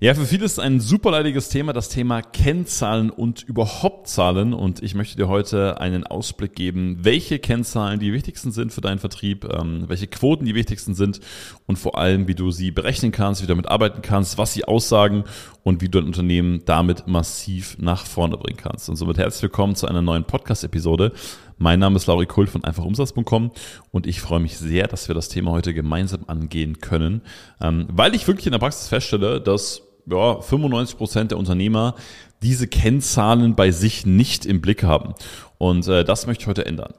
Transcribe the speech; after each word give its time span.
Ja, 0.00 0.14
für 0.14 0.26
viele 0.26 0.44
ist 0.44 0.60
ein 0.60 0.78
super 0.78 1.10
leidiges 1.10 1.48
Thema 1.48 1.72
das 1.72 1.88
Thema 1.88 2.22
Kennzahlen 2.22 3.10
und 3.10 3.42
überhaupt 3.42 4.06
Zahlen. 4.06 4.54
Und 4.54 4.80
ich 4.80 4.94
möchte 4.94 5.16
dir 5.16 5.26
heute 5.26 5.80
einen 5.80 6.06
Ausblick 6.06 6.54
geben, 6.54 6.98
welche 7.00 7.40
Kennzahlen 7.40 7.98
die 7.98 8.12
wichtigsten 8.12 8.52
sind 8.52 8.72
für 8.72 8.80
deinen 8.80 9.00
Vertrieb, 9.00 9.44
ähm, 9.52 9.86
welche 9.88 10.06
Quoten 10.06 10.44
die 10.44 10.54
wichtigsten 10.54 10.94
sind 10.94 11.18
und 11.66 11.80
vor 11.80 11.98
allem, 11.98 12.28
wie 12.28 12.36
du 12.36 12.52
sie 12.52 12.70
berechnen 12.70 13.10
kannst, 13.10 13.42
wie 13.42 13.48
du 13.48 13.52
damit 13.54 13.66
arbeiten 13.66 14.00
kannst, 14.00 14.38
was 14.38 14.52
sie 14.52 14.64
aussagen 14.64 15.24
und 15.64 15.82
wie 15.82 15.88
du 15.88 15.98
dein 15.98 16.06
Unternehmen 16.06 16.62
damit 16.64 17.08
massiv 17.08 17.76
nach 17.80 18.06
vorne 18.06 18.36
bringen 18.36 18.56
kannst. 18.56 18.88
Und 18.88 18.94
somit 18.94 19.18
herzlich 19.18 19.42
willkommen 19.42 19.74
zu 19.74 19.88
einer 19.88 20.00
neuen 20.00 20.22
Podcast-Episode. 20.22 21.10
Mein 21.56 21.80
Name 21.80 21.96
ist 21.96 22.06
Lauri 22.06 22.26
Kult 22.26 22.50
von 22.50 22.62
einfachumsatz.com 22.62 23.50
und 23.90 24.06
ich 24.06 24.20
freue 24.20 24.38
mich 24.38 24.58
sehr, 24.58 24.86
dass 24.86 25.08
wir 25.08 25.16
das 25.16 25.28
Thema 25.28 25.50
heute 25.50 25.74
gemeinsam 25.74 26.20
angehen 26.28 26.78
können, 26.78 27.22
ähm, 27.60 27.88
weil 27.90 28.14
ich 28.14 28.28
wirklich 28.28 28.46
in 28.46 28.52
der 28.52 28.60
Praxis 28.60 28.86
feststelle, 28.86 29.40
dass 29.40 29.87
ja, 30.10 30.40
95 30.40 30.96
Prozent 30.96 31.30
der 31.30 31.38
Unternehmer 31.38 31.94
diese 32.42 32.68
Kennzahlen 32.68 33.54
bei 33.54 33.70
sich 33.70 34.06
nicht 34.06 34.46
im 34.46 34.60
Blick 34.60 34.82
haben. 34.82 35.14
Und 35.58 35.88
äh, 35.88 36.04
das 36.04 36.26
möchte 36.26 36.42
ich 36.42 36.46
heute 36.46 36.66
ändern. 36.66 36.94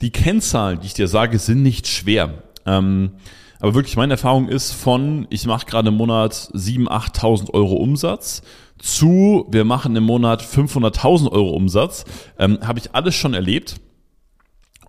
Die 0.00 0.10
Kennzahlen, 0.10 0.80
die 0.80 0.86
ich 0.86 0.94
dir 0.94 1.08
sage, 1.08 1.38
sind 1.38 1.62
nicht 1.62 1.88
schwer. 1.88 2.42
Ähm, 2.64 3.12
aber 3.60 3.74
wirklich 3.74 3.96
meine 3.96 4.14
Erfahrung 4.14 4.48
ist 4.48 4.72
von, 4.72 5.26
ich 5.30 5.46
mache 5.46 5.66
gerade 5.66 5.88
im 5.88 5.96
Monat 5.96 6.32
7.000, 6.32 6.86
8.000 6.86 7.54
Euro 7.54 7.74
Umsatz 7.74 8.42
zu, 8.78 9.46
wir 9.50 9.64
machen 9.64 9.96
im 9.96 10.04
Monat 10.04 10.42
500.000 10.42 11.32
Euro 11.32 11.50
Umsatz, 11.50 12.04
ähm, 12.38 12.58
habe 12.62 12.78
ich 12.78 12.94
alles 12.94 13.16
schon 13.16 13.34
erlebt. 13.34 13.80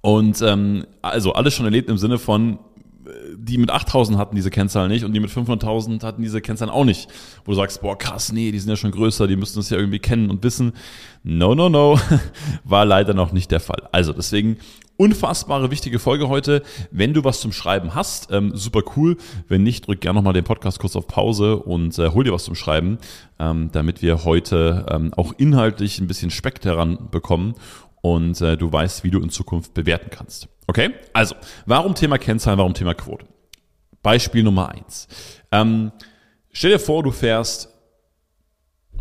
Und 0.01 0.41
ähm, 0.41 0.85
also 1.01 1.33
alles 1.33 1.55
schon 1.55 1.65
erlebt 1.65 1.89
im 1.89 1.97
Sinne 1.97 2.19
von, 2.19 2.59
die 3.37 3.57
mit 3.57 3.69
8000 3.69 4.17
hatten 4.17 4.35
diese 4.35 4.49
Kennzahl 4.49 4.87
nicht 4.87 5.05
und 5.05 5.13
die 5.13 5.19
mit 5.19 5.29
500.000 5.29 6.03
hatten 6.03 6.21
diese 6.21 6.41
Kennzahl 6.41 6.69
auch 6.69 6.85
nicht. 6.85 7.09
Wo 7.45 7.51
du 7.51 7.57
sagst, 7.57 7.81
boah, 7.81 7.97
krass, 7.97 8.31
nee, 8.31 8.51
die 8.51 8.59
sind 8.59 8.69
ja 8.69 8.75
schon 8.75 8.91
größer, 8.91 9.27
die 9.27 9.35
müssten 9.35 9.59
das 9.59 9.69
ja 9.69 9.77
irgendwie 9.77 9.99
kennen 9.99 10.29
und 10.29 10.43
wissen. 10.43 10.73
No, 11.23 11.55
no, 11.55 11.69
no, 11.69 11.99
war 12.63 12.85
leider 12.85 13.13
noch 13.13 13.31
nicht 13.31 13.51
der 13.51 13.59
Fall. 13.59 13.87
Also 13.91 14.13
deswegen 14.13 14.57
unfassbare 14.99 15.71
wichtige 15.71 15.97
Folge 15.97 16.27
heute. 16.27 16.61
Wenn 16.91 17.13
du 17.13 17.23
was 17.23 17.39
zum 17.39 17.53
Schreiben 17.53 17.95
hast, 17.95 18.31
ähm, 18.31 18.51
super 18.55 18.81
cool. 18.97 19.15
Wenn 19.47 19.63
nicht, 19.63 19.87
drück 19.87 20.01
gerne 20.01 20.17
nochmal 20.17 20.33
den 20.33 20.43
Podcast 20.43 20.79
kurz 20.79 20.97
auf 20.97 21.07
Pause 21.07 21.57
und 21.57 21.97
äh, 21.97 22.09
hol 22.09 22.25
dir 22.25 22.33
was 22.33 22.43
zum 22.43 22.55
Schreiben, 22.55 22.97
ähm, 23.39 23.69
damit 23.71 24.01
wir 24.01 24.25
heute 24.25 24.85
ähm, 24.89 25.13
auch 25.15 25.33
inhaltlich 25.37 25.99
ein 25.99 26.07
bisschen 26.07 26.31
Speck 26.31 26.63
heran 26.65 27.07
bekommen 27.11 27.55
und 28.01 28.39
äh, 28.41 28.57
du 28.57 28.71
weißt, 28.71 29.03
wie 29.03 29.11
du 29.11 29.21
in 29.21 29.29
Zukunft 29.29 29.73
bewerten 29.73 30.09
kannst. 30.09 30.47
Okay? 30.67 30.91
Also, 31.13 31.35
warum 31.65 31.95
Thema 31.95 32.17
Kennzahlen, 32.17 32.59
warum 32.59 32.73
Thema 32.73 32.93
Quote? 32.93 33.25
Beispiel 34.01 34.43
Nummer 34.43 34.69
eins. 34.69 35.07
Ähm, 35.51 35.91
stell 36.51 36.71
dir 36.71 36.79
vor, 36.79 37.03
du 37.03 37.11
fährst 37.11 37.69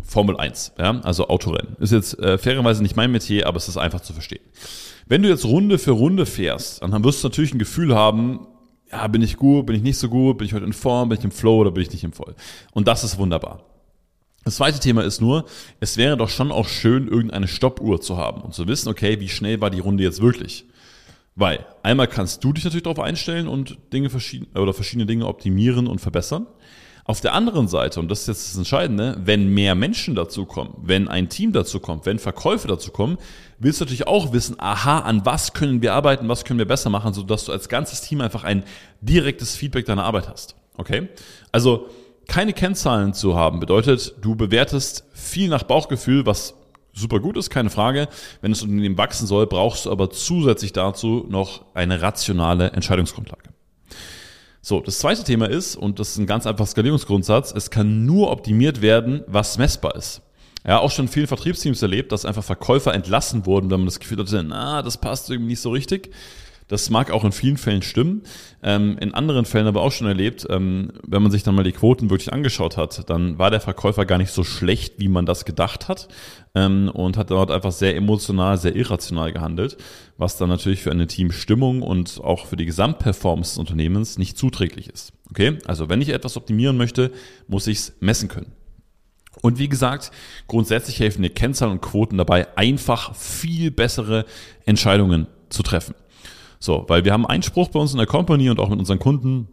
Formel 0.03 0.37
1, 0.37 0.73
ja, 0.79 0.99
also 1.01 1.27
Autorennen. 1.27 1.75
Ist 1.79 1.91
jetzt 1.91 2.17
äh, 2.19 2.37
fairerweise 2.37 2.81
nicht 2.81 2.95
mein 2.95 3.11
Metier, 3.11 3.47
aber 3.47 3.57
es 3.57 3.69
ist 3.69 3.77
einfach 3.77 4.01
zu 4.01 4.13
verstehen. 4.13 4.43
Wenn 5.07 5.21
du 5.21 5.29
jetzt 5.29 5.45
Runde 5.45 5.77
für 5.77 5.91
Runde 5.91 6.25
fährst, 6.25 6.81
dann 6.81 7.03
wirst 7.03 7.23
du 7.23 7.27
natürlich 7.27 7.53
ein 7.53 7.59
Gefühl 7.59 7.95
haben, 7.95 8.47
ja, 8.91 9.07
bin 9.07 9.21
ich 9.21 9.37
gut, 9.37 9.67
bin 9.67 9.75
ich 9.75 9.83
nicht 9.83 9.97
so 9.97 10.09
gut, 10.09 10.39
bin 10.39 10.47
ich 10.47 10.53
heute 10.53 10.65
in 10.65 10.73
Form, 10.73 11.09
bin 11.09 11.19
ich 11.19 11.23
im 11.23 11.31
Flow 11.31 11.57
oder 11.57 11.71
bin 11.71 11.83
ich 11.83 11.91
nicht 11.91 12.03
im 12.03 12.13
Voll. 12.13 12.35
Und 12.71 12.87
das 12.87 13.03
ist 13.03 13.19
wunderbar. 13.19 13.63
Das 14.45 14.55
zweite 14.55 14.79
Thema 14.79 15.03
ist 15.03 15.21
nur, 15.21 15.45
es 15.79 15.97
wäre 15.97 16.17
doch 16.17 16.29
schon 16.29 16.51
auch 16.51 16.67
schön, 16.67 17.07
irgendeine 17.07 17.47
Stoppuhr 17.47 18.01
zu 18.01 18.17
haben 18.17 18.41
und 18.41 18.53
zu 18.53 18.67
wissen, 18.67 18.89
okay, 18.89 19.19
wie 19.19 19.29
schnell 19.29 19.61
war 19.61 19.69
die 19.69 19.79
Runde 19.79 20.03
jetzt 20.03 20.21
wirklich? 20.21 20.65
Weil 21.35 21.65
einmal 21.83 22.07
kannst 22.07 22.43
du 22.43 22.53
dich 22.53 22.63
natürlich 22.63 22.83
darauf 22.83 22.99
einstellen 22.99 23.47
und 23.47 23.77
Dinge 23.93 24.09
verschieden, 24.09 24.47
oder 24.57 24.73
verschiedene 24.73 25.05
Dinge 25.05 25.25
optimieren 25.25 25.87
und 25.87 25.99
verbessern. 25.99 26.47
Auf 27.05 27.21
der 27.21 27.33
anderen 27.33 27.67
Seite, 27.67 27.99
und 27.99 28.11
das 28.11 28.21
ist 28.21 28.27
jetzt 28.27 28.49
das 28.49 28.57
Entscheidende, 28.57 29.17
wenn 29.23 29.47
mehr 29.47 29.73
Menschen 29.73 30.13
dazu 30.13 30.45
kommen, 30.45 30.75
wenn 30.81 31.07
ein 31.07 31.27
Team 31.27 31.53
dazu 31.53 31.79
kommt, 31.79 32.05
wenn 32.05 32.19
Verkäufe 32.19 32.67
dazu 32.67 32.91
kommen, 32.91 33.17
willst 33.57 33.81
du 33.81 33.85
natürlich 33.85 34.05
auch 34.05 34.31
wissen, 34.31 34.57
aha, 34.59 34.99
an 34.99 35.25
was 35.25 35.53
können 35.53 35.81
wir 35.81 35.93
arbeiten, 35.93 36.29
was 36.29 36.45
können 36.45 36.59
wir 36.59 36.67
besser 36.67 36.91
machen, 36.91 37.13
sodass 37.13 37.45
du 37.45 37.51
als 37.51 37.67
ganzes 37.67 38.01
Team 38.01 38.21
einfach 38.21 38.43
ein 38.43 38.63
direktes 39.01 39.55
Feedback 39.55 39.85
deiner 39.85 40.03
Arbeit 40.03 40.29
hast. 40.29 40.55
Okay? 40.77 41.07
Also, 41.51 41.89
keine 42.29 42.53
Kennzahlen 42.53 43.13
zu 43.13 43.35
haben 43.35 43.59
bedeutet, 43.59 44.15
du 44.21 44.35
bewertest 44.35 45.03
viel 45.11 45.49
nach 45.49 45.63
Bauchgefühl, 45.63 46.25
was 46.25 46.53
super 46.93 47.19
gut 47.19 47.35
ist, 47.35 47.49
keine 47.49 47.69
Frage. 47.69 48.07
Wenn 48.41 48.51
das 48.51 48.61
Unternehmen 48.61 48.97
wachsen 48.97 49.27
soll, 49.27 49.47
brauchst 49.47 49.85
du 49.85 49.91
aber 49.91 50.11
zusätzlich 50.11 50.71
dazu 50.71 51.25
noch 51.27 51.65
eine 51.73 52.01
rationale 52.01 52.71
Entscheidungsgrundlage. 52.71 53.49
So, 54.61 54.79
das 54.79 54.99
zweite 54.99 55.23
Thema 55.23 55.49
ist, 55.49 55.75
und 55.75 55.99
das 55.99 56.09
ist 56.09 56.17
ein 56.17 56.27
ganz 56.27 56.45
einfacher 56.45 56.67
Skalierungsgrundsatz, 56.67 57.53
es 57.55 57.71
kann 57.71 58.05
nur 58.05 58.29
optimiert 58.31 58.81
werden, 58.81 59.23
was 59.25 59.57
messbar 59.57 59.95
ist. 59.95 60.21
Ja, 60.67 60.79
auch 60.79 60.91
schon 60.91 61.05
in 61.05 61.11
vielen 61.11 61.27
Vertriebsteams 61.27 61.81
erlebt, 61.81 62.11
dass 62.11 62.25
einfach 62.25 62.43
Verkäufer 62.43 62.93
entlassen 62.93 63.45
wurden, 63.45 63.71
wenn 63.71 63.79
man 63.79 63.87
das 63.87 63.99
Gefühl 63.99 64.19
hatte, 64.19 64.43
na, 64.43 64.81
das 64.81 64.97
passt 64.97 65.29
irgendwie 65.29 65.51
nicht 65.51 65.61
so 65.61 65.71
richtig. 65.71 66.11
Das 66.69 66.89
mag 66.89 67.11
auch 67.11 67.25
in 67.25 67.31
vielen 67.31 67.57
Fällen 67.57 67.81
stimmen. 67.81 68.21
Ähm, 68.63 68.97
in 68.99 69.13
anderen 69.13 69.45
Fällen 69.45 69.67
aber 69.67 69.81
auch 69.81 69.91
schon 69.91 70.07
erlebt, 70.07 70.47
ähm, 70.49 70.93
wenn 71.05 71.21
man 71.21 71.31
sich 71.31 71.43
dann 71.43 71.55
mal 71.55 71.63
die 71.63 71.71
Quoten 71.71 72.09
wirklich 72.09 72.31
angeschaut 72.31 72.77
hat, 72.77 73.09
dann 73.09 73.37
war 73.37 73.51
der 73.51 73.59
Verkäufer 73.59 74.05
gar 74.05 74.19
nicht 74.19 74.31
so 74.31 74.43
schlecht, 74.43 74.93
wie 74.99 75.09
man 75.09 75.25
das 75.25 75.45
gedacht 75.45 75.87
hat 75.87 76.07
ähm, 76.55 76.89
und 76.93 77.17
hat 77.17 77.31
dort 77.31 77.51
einfach 77.51 77.71
sehr 77.71 77.95
emotional, 77.95 78.57
sehr 78.57 78.75
irrational 78.75 79.33
gehandelt, 79.33 79.77
was 80.17 80.37
dann 80.37 80.49
natürlich 80.49 80.83
für 80.83 80.91
eine 80.91 81.07
Teamstimmung 81.07 81.81
und 81.81 82.21
auch 82.23 82.45
für 82.45 82.55
die 82.55 82.65
Gesamtperformance 82.65 83.51
des 83.51 83.57
Unternehmens 83.57 84.19
nicht 84.19 84.37
zuträglich 84.37 84.89
ist. 84.89 85.11
Okay, 85.31 85.57
also 85.65 85.89
wenn 85.89 86.01
ich 86.01 86.09
etwas 86.09 86.37
optimieren 86.37 86.77
möchte, 86.77 87.11
muss 87.47 87.67
ich 87.67 87.79
es 87.79 87.93
messen 87.99 88.29
können. 88.29 88.51
Und 89.41 89.57
wie 89.57 89.69
gesagt, 89.69 90.11
grundsätzlich 90.47 90.99
helfen 90.99 91.23
dir 91.23 91.29
Kennzahlen 91.29 91.73
und 91.73 91.81
Quoten 91.81 92.17
dabei, 92.17 92.57
einfach 92.57 93.15
viel 93.15 93.71
bessere 93.71 94.25
Entscheidungen 94.65 95.27
zu 95.49 95.63
treffen. 95.63 95.95
So, 96.59 96.85
weil 96.87 97.05
wir 97.05 97.13
haben 97.13 97.25
einen 97.25 97.43
Spruch 97.43 97.69
bei 97.69 97.79
uns 97.79 97.93
in 97.93 97.97
der 97.97 98.07
Company 98.07 98.49
und 98.49 98.59
auch 98.59 98.69
mit 98.69 98.79
unseren 98.79 98.99
Kunden 98.99 99.47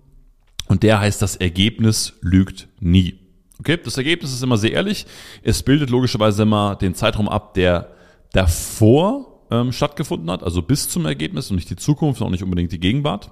und 0.68 0.82
der 0.82 1.00
heißt, 1.00 1.22
das 1.22 1.36
Ergebnis 1.36 2.14
lügt 2.20 2.68
nie. 2.80 3.20
Okay, 3.60 3.78
das 3.82 3.96
Ergebnis 3.96 4.32
ist 4.32 4.42
immer 4.42 4.58
sehr 4.58 4.72
ehrlich. 4.72 5.06
Es 5.42 5.62
bildet 5.62 5.90
logischerweise 5.90 6.42
immer 6.42 6.76
den 6.76 6.94
Zeitraum 6.94 7.28
ab, 7.28 7.54
der 7.54 7.92
davor 8.32 9.44
ähm, 9.50 9.72
stattgefunden 9.72 10.30
hat, 10.30 10.42
also 10.42 10.60
bis 10.60 10.88
zum 10.88 11.06
Ergebnis 11.06 11.50
und 11.50 11.56
nicht 11.56 11.70
die 11.70 11.76
Zukunft 11.76 12.20
auch 12.20 12.30
nicht 12.30 12.42
unbedingt 12.42 12.72
die 12.72 12.80
Gegenwart. 12.80 13.30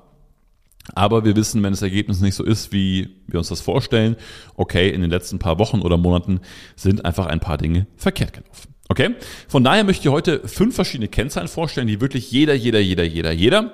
Aber 0.94 1.24
wir 1.24 1.34
wissen, 1.34 1.62
wenn 1.62 1.72
das 1.72 1.82
Ergebnis 1.82 2.20
nicht 2.20 2.34
so 2.34 2.44
ist, 2.44 2.72
wie 2.72 3.22
wir 3.26 3.38
uns 3.38 3.48
das 3.48 3.60
vorstellen, 3.60 4.16
okay, 4.54 4.90
in 4.90 5.00
den 5.00 5.10
letzten 5.10 5.38
paar 5.38 5.58
Wochen 5.58 5.80
oder 5.80 5.96
Monaten 5.96 6.40
sind 6.76 7.04
einfach 7.04 7.26
ein 7.26 7.40
paar 7.40 7.56
Dinge 7.56 7.86
verkehrt 7.96 8.34
gelaufen. 8.34 8.73
Okay? 8.88 9.14
Von 9.48 9.64
daher 9.64 9.84
möchte 9.84 10.08
ich 10.08 10.12
heute 10.12 10.46
fünf 10.46 10.74
verschiedene 10.74 11.08
Kennzahlen 11.08 11.48
vorstellen, 11.48 11.86
die 11.86 12.00
wirklich 12.00 12.30
jeder, 12.30 12.54
jeder, 12.54 12.80
jeder, 12.80 13.04
jeder, 13.04 13.32
jeder, 13.32 13.72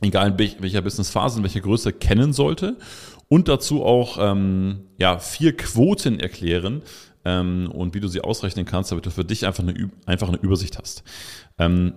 egal 0.00 0.34
in 0.38 0.62
welcher 0.62 0.82
Businessphase, 0.82 1.38
in 1.38 1.44
welcher 1.44 1.60
Größe, 1.60 1.92
kennen 1.92 2.32
sollte. 2.32 2.76
Und 3.28 3.48
dazu 3.48 3.84
auch 3.84 4.18
ähm, 4.20 4.88
ja, 4.98 5.18
vier 5.18 5.56
Quoten 5.56 6.18
erklären 6.18 6.82
ähm, 7.24 7.70
und 7.72 7.94
wie 7.94 8.00
du 8.00 8.08
sie 8.08 8.20
ausrechnen 8.20 8.64
kannst, 8.64 8.90
damit 8.90 9.06
du 9.06 9.10
für 9.10 9.24
dich 9.24 9.46
einfach 9.46 9.62
eine, 9.62 9.90
einfach 10.06 10.28
eine 10.28 10.38
Übersicht 10.38 10.78
hast. 10.78 11.04
Ähm, 11.58 11.94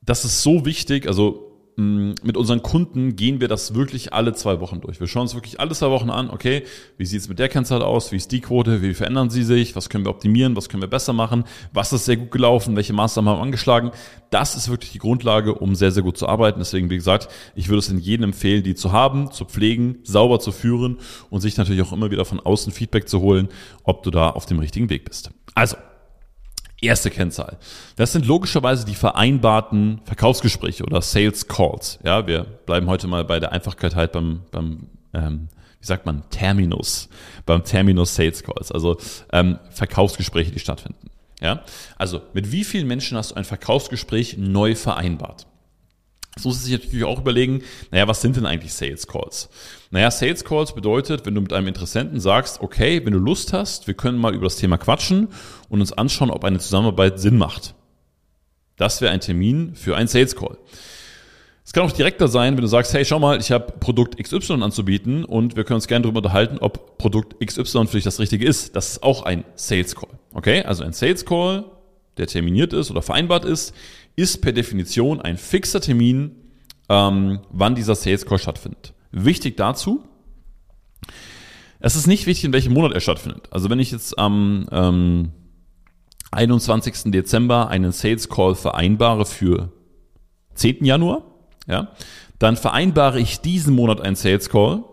das 0.00 0.24
ist 0.24 0.42
so 0.42 0.64
wichtig, 0.64 1.06
also 1.06 1.51
mit 1.76 2.36
unseren 2.36 2.62
Kunden 2.62 3.16
gehen 3.16 3.40
wir 3.40 3.48
das 3.48 3.74
wirklich 3.74 4.12
alle 4.12 4.34
zwei 4.34 4.60
Wochen 4.60 4.80
durch. 4.80 5.00
Wir 5.00 5.06
schauen 5.06 5.22
uns 5.22 5.34
wirklich 5.34 5.58
alle 5.58 5.72
zwei 5.74 5.90
Wochen 5.90 6.10
an, 6.10 6.28
okay, 6.28 6.64
wie 6.98 7.06
sieht 7.06 7.20
es 7.20 7.28
mit 7.28 7.38
der 7.38 7.48
Kennzahl 7.48 7.82
aus, 7.82 8.12
wie 8.12 8.16
ist 8.16 8.30
die 8.30 8.40
Quote, 8.40 8.82
wie 8.82 8.92
verändern 8.92 9.30
sie 9.30 9.42
sich, 9.42 9.74
was 9.74 9.88
können 9.88 10.04
wir 10.04 10.10
optimieren, 10.10 10.54
was 10.54 10.68
können 10.68 10.82
wir 10.82 10.90
besser 10.90 11.14
machen, 11.14 11.44
was 11.72 11.92
ist 11.92 12.04
sehr 12.04 12.18
gut 12.18 12.30
gelaufen, 12.30 12.76
welche 12.76 12.92
Maßnahmen 12.92 13.30
haben 13.30 13.38
wir 13.38 13.42
angeschlagen. 13.42 13.90
Das 14.30 14.54
ist 14.54 14.68
wirklich 14.68 14.92
die 14.92 14.98
Grundlage, 14.98 15.54
um 15.54 15.74
sehr, 15.74 15.92
sehr 15.92 16.02
gut 16.02 16.18
zu 16.18 16.28
arbeiten. 16.28 16.58
Deswegen, 16.58 16.90
wie 16.90 16.96
gesagt, 16.96 17.28
ich 17.54 17.68
würde 17.68 17.78
es 17.78 17.88
in 17.88 17.98
jedem 17.98 18.24
empfehlen, 18.24 18.62
die 18.62 18.74
zu 18.74 18.92
haben, 18.92 19.30
zu 19.30 19.46
pflegen, 19.46 19.98
sauber 20.02 20.40
zu 20.40 20.52
führen 20.52 20.98
und 21.30 21.40
sich 21.40 21.56
natürlich 21.56 21.82
auch 21.82 21.92
immer 21.92 22.10
wieder 22.10 22.26
von 22.26 22.38
außen 22.38 22.72
Feedback 22.72 23.08
zu 23.08 23.20
holen, 23.20 23.48
ob 23.82 24.02
du 24.02 24.10
da 24.10 24.28
auf 24.28 24.44
dem 24.44 24.58
richtigen 24.58 24.90
Weg 24.90 25.06
bist. 25.06 25.30
Also, 25.54 25.76
Erste 26.82 27.10
Kennzahl. 27.10 27.58
Das 27.96 28.12
sind 28.12 28.26
logischerweise 28.26 28.84
die 28.84 28.94
vereinbarten 28.94 30.00
Verkaufsgespräche 30.04 30.84
oder 30.84 31.00
Sales 31.00 31.48
Calls. 31.48 31.98
Ja, 32.04 32.26
wir 32.26 32.42
bleiben 32.42 32.88
heute 32.88 33.06
mal 33.06 33.24
bei 33.24 33.40
der 33.40 33.52
Einfachkeit 33.52 33.94
halt 33.94 34.12
beim, 34.12 34.42
beim 34.50 34.88
ähm, 35.14 35.48
wie 35.80 35.86
sagt 35.86 36.06
man, 36.06 36.28
Terminus, 36.30 37.08
beim 37.46 37.64
Terminus 37.64 38.14
Sales 38.14 38.42
Calls, 38.42 38.70
also 38.72 38.98
ähm, 39.32 39.58
Verkaufsgespräche, 39.70 40.50
die 40.50 40.58
stattfinden. 40.58 41.08
Ja, 41.40 41.62
also 41.96 42.22
mit 42.34 42.52
wie 42.52 42.64
vielen 42.64 42.86
Menschen 42.86 43.16
hast 43.16 43.32
du 43.32 43.34
ein 43.36 43.44
Verkaufsgespräch 43.44 44.36
neu 44.38 44.74
vereinbart? 44.74 45.46
So 46.38 46.48
muss 46.48 46.64
sich 46.64 46.72
natürlich 46.72 47.04
auch 47.04 47.20
überlegen, 47.20 47.62
naja, 47.90 48.08
was 48.08 48.22
sind 48.22 48.36
denn 48.36 48.46
eigentlich 48.46 48.72
Sales 48.72 49.06
Calls? 49.06 49.50
Naja, 49.90 50.10
Sales 50.10 50.44
Calls 50.44 50.74
bedeutet, 50.74 51.26
wenn 51.26 51.34
du 51.34 51.42
mit 51.42 51.52
einem 51.52 51.68
Interessenten 51.68 52.20
sagst, 52.20 52.60
okay, 52.62 53.04
wenn 53.04 53.12
du 53.12 53.18
Lust 53.18 53.52
hast, 53.52 53.86
wir 53.86 53.94
können 53.94 54.18
mal 54.18 54.34
über 54.34 54.44
das 54.44 54.56
Thema 54.56 54.78
quatschen 54.78 55.28
und 55.68 55.80
uns 55.80 55.92
anschauen, 55.92 56.30
ob 56.30 56.44
eine 56.44 56.58
Zusammenarbeit 56.58 57.20
Sinn 57.20 57.36
macht. 57.36 57.74
Das 58.76 59.02
wäre 59.02 59.12
ein 59.12 59.20
Termin 59.20 59.74
für 59.74 59.96
einen 59.96 60.08
Sales 60.08 60.34
Call. 60.34 60.56
Es 61.64 61.72
kann 61.72 61.84
auch 61.84 61.92
direkter 61.92 62.26
sein, 62.26 62.56
wenn 62.56 62.62
du 62.62 62.68
sagst, 62.68 62.92
hey, 62.92 63.04
schau 63.04 63.18
mal, 63.18 63.38
ich 63.38 63.52
habe 63.52 63.72
Produkt 63.78 64.18
XY 64.22 64.62
anzubieten 64.62 65.24
und 65.24 65.54
wir 65.54 65.64
können 65.64 65.76
uns 65.76 65.86
gerne 65.86 66.02
darüber 66.02 66.18
unterhalten, 66.18 66.58
ob 66.58 66.98
Produkt 66.98 67.38
XY 67.44 67.86
für 67.86 67.98
dich 67.98 68.04
das 68.04 68.18
Richtige 68.18 68.46
ist. 68.46 68.74
Das 68.74 68.92
ist 68.92 69.02
auch 69.02 69.22
ein 69.22 69.44
Sales 69.54 69.94
Call. 69.94 70.10
Okay? 70.32 70.64
Also 70.64 70.82
ein 70.82 70.92
Sales 70.92 71.24
Call, 71.24 71.64
der 72.16 72.26
terminiert 72.26 72.72
ist 72.72 72.90
oder 72.90 73.02
vereinbart 73.02 73.44
ist, 73.44 73.74
ist 74.16 74.42
per 74.42 74.52
Definition 74.52 75.20
ein 75.20 75.38
fixer 75.38 75.80
Termin, 75.80 76.32
ähm, 76.88 77.40
wann 77.50 77.74
dieser 77.74 77.94
Sales 77.94 78.26
Call 78.26 78.38
stattfindet. 78.38 78.94
Wichtig 79.10 79.56
dazu, 79.56 80.04
es 81.80 81.96
ist 81.96 82.06
nicht 82.06 82.26
wichtig, 82.26 82.44
in 82.44 82.52
welchem 82.52 82.74
Monat 82.74 82.92
er 82.92 83.00
stattfindet. 83.00 83.48
Also 83.50 83.68
wenn 83.68 83.80
ich 83.80 83.90
jetzt 83.90 84.16
am 84.18 84.66
ähm, 84.70 85.32
21. 86.30 87.10
Dezember 87.12 87.68
einen 87.68 87.92
Sales 87.92 88.28
Call 88.28 88.54
vereinbare 88.54 89.26
für 89.26 89.72
10. 90.54 90.84
Januar, 90.84 91.24
ja, 91.66 91.92
dann 92.38 92.56
vereinbare 92.56 93.20
ich 93.20 93.40
diesen 93.40 93.74
Monat 93.74 94.00
einen 94.00 94.16
Sales 94.16 94.48
Call. 94.48 94.84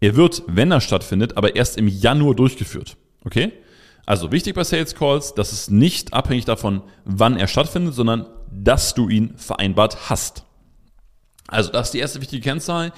Er 0.00 0.16
wird, 0.16 0.42
wenn 0.46 0.70
er 0.70 0.80
stattfindet, 0.80 1.36
aber 1.36 1.56
erst 1.56 1.76
im 1.78 1.88
Januar 1.88 2.34
durchgeführt. 2.34 2.96
Okay? 3.24 3.52
Also 4.08 4.32
wichtig 4.32 4.54
bei 4.54 4.64
Sales 4.64 4.94
Calls, 4.94 5.34
dass 5.34 5.52
es 5.52 5.68
nicht 5.68 6.14
abhängig 6.14 6.46
davon, 6.46 6.80
wann 7.04 7.36
er 7.36 7.46
stattfindet, 7.46 7.94
sondern 7.94 8.24
dass 8.50 8.94
du 8.94 9.10
ihn 9.10 9.36
vereinbart 9.36 10.08
hast. 10.08 10.44
Also 11.46 11.70
das 11.70 11.88
ist 11.88 11.92
die 11.92 11.98
erste 11.98 12.22
wichtige 12.22 12.40
Kennzahl. 12.40 12.94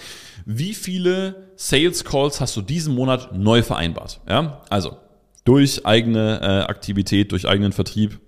Wie 0.47 0.73
viele 0.73 1.51
Sales 1.57 2.05
Calls 2.05 2.41
hast 2.41 2.57
du 2.57 2.63
diesen 2.63 2.95
Monat 2.95 3.37
neu 3.37 3.65
vereinbart? 3.65 4.21
Ja, 4.29 4.63
also 4.71 4.99
durch 5.45 5.85
eigene 5.85 6.43
äh, 6.43 6.71
Aktivität, 6.71 7.33
durch 7.33 7.49
eigenen 7.49 7.73
Vertrieb 7.73 8.21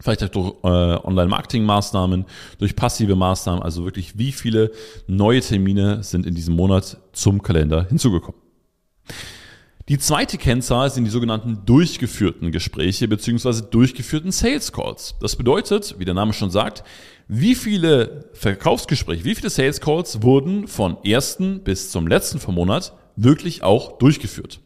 vielleicht 0.00 0.24
auch 0.24 0.30
durch 0.30 0.54
äh, 0.64 1.06
Online-Marketing-Maßnahmen, 1.06 2.24
durch 2.56 2.76
passive 2.76 3.14
Maßnahmen, 3.14 3.62
also 3.62 3.84
wirklich 3.84 4.16
wie 4.16 4.32
viele 4.32 4.72
neue 5.06 5.42
Termine 5.42 6.02
sind 6.02 6.24
in 6.24 6.34
diesem 6.34 6.56
Monat 6.56 6.96
zum 7.12 7.42
Kalender 7.42 7.84
hinzugekommen. 7.90 8.40
Die 9.90 9.98
zweite 9.98 10.38
Kennzahl 10.38 10.88
sind 10.88 11.02
die 11.02 11.10
sogenannten 11.10 11.66
durchgeführten 11.66 12.52
Gespräche 12.52 13.08
beziehungsweise 13.08 13.64
durchgeführten 13.64 14.30
Sales 14.30 14.70
Calls. 14.70 15.16
Das 15.20 15.34
bedeutet, 15.34 15.96
wie 15.98 16.04
der 16.04 16.14
Name 16.14 16.32
schon 16.32 16.52
sagt, 16.52 16.84
wie 17.26 17.56
viele 17.56 18.30
Verkaufsgespräche, 18.32 19.24
wie 19.24 19.34
viele 19.34 19.50
Sales 19.50 19.80
Calls 19.80 20.22
wurden 20.22 20.68
von 20.68 20.96
ersten 21.02 21.64
bis 21.64 21.90
zum 21.90 22.06
letzten 22.06 22.38
vom 22.38 22.54
Monat 22.54 22.92
wirklich 23.16 23.64
auch 23.64 23.98
durchgeführt. 23.98 24.60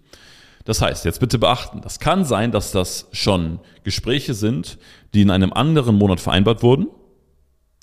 Das 0.66 0.82
heißt, 0.82 1.06
jetzt 1.06 1.20
bitte 1.20 1.38
beachten, 1.38 1.80
das 1.80 2.00
kann 2.00 2.26
sein, 2.26 2.52
dass 2.52 2.70
das 2.70 3.08
schon 3.12 3.60
Gespräche 3.82 4.34
sind, 4.34 4.76
die 5.14 5.22
in 5.22 5.30
einem 5.30 5.54
anderen 5.54 5.96
Monat 5.96 6.20
vereinbart 6.20 6.62
wurden, 6.62 6.88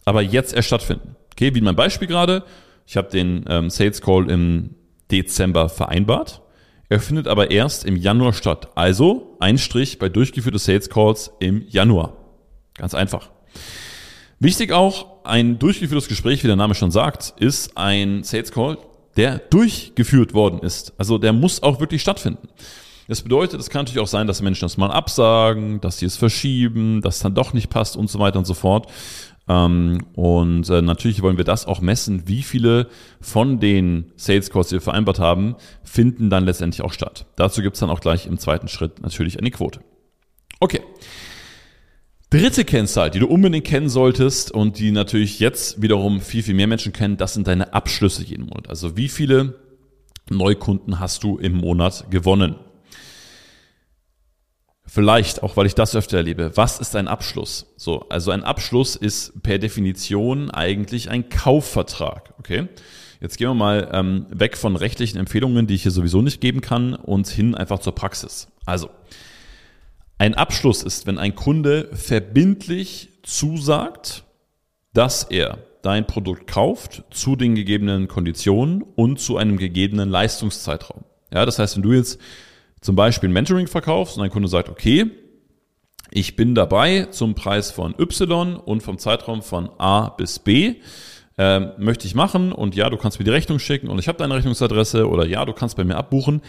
aber 0.06 0.22
jetzt 0.22 0.54
erst 0.54 0.68
stattfinden. 0.68 1.16
Okay, 1.32 1.56
wie 1.56 1.62
mein 1.62 1.76
Beispiel 1.76 2.08
gerade. 2.08 2.44
Ich 2.86 2.98
habe 2.98 3.10
den 3.10 3.46
ähm, 3.48 3.72
Sales 3.72 4.00
Call 4.00 4.30
im 4.30 4.76
Dezember 5.10 5.70
vereinbart. 5.70 6.44
Er 6.92 7.00
findet 7.00 7.30
aber 7.30 7.52
erst 7.52 7.86
im 7.86 7.96
Januar 7.96 8.34
statt. 8.34 8.68
Also 8.76 9.38
ein 9.40 9.58
Strich 9.58 9.98
bei 9.98 10.10
durchgeführten 10.10 10.60
Sales 10.60 10.90
Calls 10.90 11.32
im 11.40 11.66
Januar. 11.70 12.18
Ganz 12.74 12.94
einfach. 12.94 13.30
Wichtig 14.40 14.74
auch, 14.74 15.24
ein 15.24 15.58
durchgeführtes 15.58 16.10
Gespräch, 16.10 16.44
wie 16.44 16.48
der 16.48 16.58
Name 16.58 16.76
schon 16.76 16.92
sagt, 16.92 17.34
ist 17.38 17.78
ein 17.78 18.26
Sales 18.26 18.52
Call, 18.52 18.78
der 19.16 19.38
durchgeführt 19.38 20.34
worden 20.34 20.60
ist. 20.60 20.92
Also 20.98 21.18
der 21.18 21.32
muss 21.32 21.64
auch 21.64 21.80
wirklich 21.80 22.02
stattfinden. 22.02 22.50
Das 23.08 23.22
bedeutet, 23.22 23.62
es 23.62 23.70
kann 23.70 23.84
natürlich 23.86 24.04
auch 24.04 24.08
sein, 24.08 24.28
dass 24.28 24.42
Menschen 24.42 24.66
das 24.66 24.76
mal 24.76 24.92
absagen, 24.92 25.80
dass 25.80 26.00
sie 26.00 26.06
es 26.06 26.18
verschieben, 26.18 27.02
dass 27.02 27.16
es 27.16 27.22
dann 27.22 27.36
doch 27.36 27.54
nicht 27.54 27.70
passt 27.70 27.96
und 27.96 28.10
so 28.10 28.20
weiter 28.20 28.38
und 28.38 28.46
so 28.46 28.54
fort. 28.54 28.92
Ähm, 29.48 30.00
und 30.14 30.70
äh, 30.70 30.82
natürlich 30.82 31.22
wollen 31.22 31.38
wir 31.38 31.44
das 31.44 31.66
auch 31.66 31.82
messen, 31.82 32.28
wie 32.28 32.44
viele 32.44 32.88
von 33.20 33.60
den 33.60 34.12
Sales 34.16 34.50
Calls, 34.50 34.70
die 34.70 34.76
wir 34.76 34.82
vereinbart 34.82 35.20
haben, 35.20 35.56
finden 35.84 36.30
dann 36.30 36.46
letztendlich 36.46 36.84
auch 36.84 36.94
statt. 36.94 37.26
Dazu 37.36 37.62
gibt 37.62 37.76
es 37.76 37.80
dann 37.80 37.90
auch 37.90 38.02
gleich 38.02 38.28
im 38.28 38.38
zweiten 38.38 38.68
Schritt 38.68 39.02
natürlich 39.02 39.40
eine 39.40 39.52
Quote. 39.52 39.82
Okay. 40.60 40.82
Dritte 42.30 42.64
Kennzahl, 42.64 43.12
die 43.12 43.20
du 43.20 43.28
unbedingt 43.28 43.66
kennen 43.66 43.90
solltest 43.90 44.52
und 44.52 44.80
die 44.80 44.92
natürlich 44.92 45.40
jetzt 45.40 45.82
wiederum 45.82 46.22
viel, 46.22 46.44
viel 46.44 46.54
mehr 46.54 46.68
Menschen 46.68 46.94
kennen, 46.94 47.18
das 47.18 47.34
sind 47.34 47.48
deine 47.48 47.74
Abschlüsse 47.74 48.24
jeden 48.24 48.46
Monat. 48.46 48.70
Also 48.70 48.96
wie 48.96 49.10
viele 49.10 49.60
Neukunden 50.30 51.00
hast 51.00 51.24
du 51.24 51.38
im 51.38 51.54
Monat 51.58 52.10
gewonnen? 52.10 52.56
Vielleicht, 54.94 55.42
auch 55.42 55.56
weil 55.56 55.68
ich 55.68 55.76
das 55.76 55.96
öfter 55.96 56.18
erlebe, 56.18 56.52
was 56.56 56.82
ist 56.82 56.98
ein 56.98 57.08
Abschluss? 57.08 57.66
So, 57.78 58.10
also 58.10 58.32
ein 58.32 58.44
Abschluss 58.44 58.98
ist 58.98 59.42
per 59.42 59.58
Definition 59.58 60.52
eigentlich 60.52 61.10
ein 61.10 61.30
Kaufvertrag, 61.30 62.34
okay? 62.40 62.68
Jetzt 63.22 63.38
gehen 63.38 63.48
wir 63.48 63.54
mal 63.54 63.90
ähm, 63.94 64.26
weg 64.32 64.58
von 64.58 64.76
rechtlichen 64.76 65.18
Empfehlungen, 65.18 65.66
die 65.66 65.76
ich 65.76 65.84
hier 65.84 65.92
sowieso 65.92 66.22
nicht 66.22 66.42
geben 66.42 66.60
kann, 66.60 66.94
und 66.94 67.30
hin 67.30 67.56
einfach 67.56 67.80
zur 67.80 67.96
Praxis. 67.96 68.50
Also, 68.66 68.90
ein 70.18 70.34
Abschluss 70.34 70.84
ist, 70.84 71.08
wenn 71.08 71.20
ein 71.20 71.36
Kunde 71.36 71.88
verbindlich 71.94 73.12
zusagt, 73.24 74.26
dass 74.92 75.24
er 75.24 75.60
dein 75.84 76.06
Produkt 76.06 76.48
kauft 76.48 77.06
zu 77.12 77.38
den 77.38 77.56
gegebenen 77.56 78.10
Konditionen 78.10 78.84
und 78.98 79.22
zu 79.22 79.38
einem 79.38 79.56
gegebenen 79.56 80.10
Leistungszeitraum. 80.10 81.06
Ja, 81.34 81.46
das 81.46 81.60
heißt, 81.60 81.78
wenn 81.78 81.84
du 81.84 81.94
jetzt 81.94 82.20
zum 82.82 82.96
Beispiel 82.96 83.30
ein 83.30 83.34
Mentoring 83.34 83.68
verkaufst 83.68 84.18
und 84.18 84.24
ein 84.24 84.30
Kunde 84.30 84.48
sagt, 84.48 84.70
okay, 84.70 85.12
ich 86.10 86.36
bin 86.36 86.56
dabei 86.56 87.06
zum 87.06 87.36
Preis 87.36 87.72
von 87.72 87.96
Y 87.98 88.56
und 88.58 88.82
vom 88.82 88.98
Zeitraum 88.98 89.42
von 89.42 89.70
A 89.78 90.10
bis 90.10 90.40
B, 90.40 90.76
äh, 91.38 91.60
möchte 91.78 92.06
ich 92.06 92.16
machen 92.16 92.52
und 92.52 92.76
ja, 92.76 92.90
du 92.90 92.98
kannst 92.98 93.20
mir 93.20 93.26
die 93.26 93.32
Rechnung 93.32 93.60
schicken 93.60 93.88
und 93.88 94.00
ich 94.00 94.08
habe 94.08 94.18
deine 94.18 94.36
Rechnungsadresse 94.36 95.08
oder 95.08 95.26
ja, 95.26 95.46
du 95.46 95.54
kannst 95.54 95.78
bei 95.78 95.84
mir 95.84 95.96
abbuchen, 95.96 96.42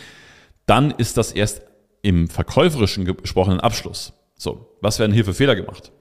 dann 0.67 0.91
ist 0.91 1.17
das 1.17 1.33
erst 1.33 1.63
im 2.03 2.29
verkäuferischen 2.29 3.05
gesprochenen 3.05 3.61
Abschluss. 3.61 4.13
So, 4.37 4.77
was 4.81 4.99
werden 4.99 5.13
hier 5.13 5.25
für 5.25 5.35
Fehler 5.35 5.55
gemacht? 5.55 5.93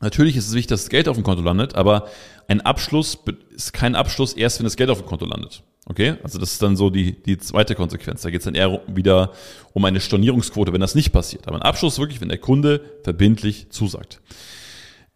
Natürlich 0.00 0.36
ist 0.36 0.48
es 0.48 0.54
wichtig, 0.54 0.68
dass 0.68 0.82
das 0.82 0.90
Geld 0.90 1.08
auf 1.08 1.16
dem 1.16 1.24
Konto 1.24 1.42
landet, 1.42 1.74
aber 1.74 2.08
ein 2.48 2.60
Abschluss 2.60 3.18
ist 3.50 3.72
kein 3.72 3.94
Abschluss 3.94 4.34
erst, 4.34 4.58
wenn 4.58 4.64
das 4.64 4.76
Geld 4.76 4.90
auf 4.90 4.98
dem 4.98 5.06
Konto 5.06 5.24
landet. 5.24 5.62
Okay? 5.86 6.16
Also 6.22 6.38
das 6.38 6.52
ist 6.52 6.62
dann 6.62 6.76
so 6.76 6.90
die, 6.90 7.22
die 7.22 7.38
zweite 7.38 7.74
Konsequenz. 7.74 8.22
Da 8.22 8.30
geht 8.30 8.40
es 8.40 8.44
dann 8.44 8.54
eher 8.54 8.80
wieder 8.88 9.32
um 9.72 9.84
eine 9.84 10.00
Stornierungsquote, 10.00 10.72
wenn 10.72 10.80
das 10.80 10.94
nicht 10.94 11.12
passiert. 11.12 11.46
Aber 11.46 11.56
ein 11.56 11.62
Abschluss 11.62 11.98
wirklich, 11.98 12.20
wenn 12.20 12.28
der 12.28 12.38
Kunde 12.38 12.82
verbindlich 13.04 13.70
zusagt. 13.70 14.20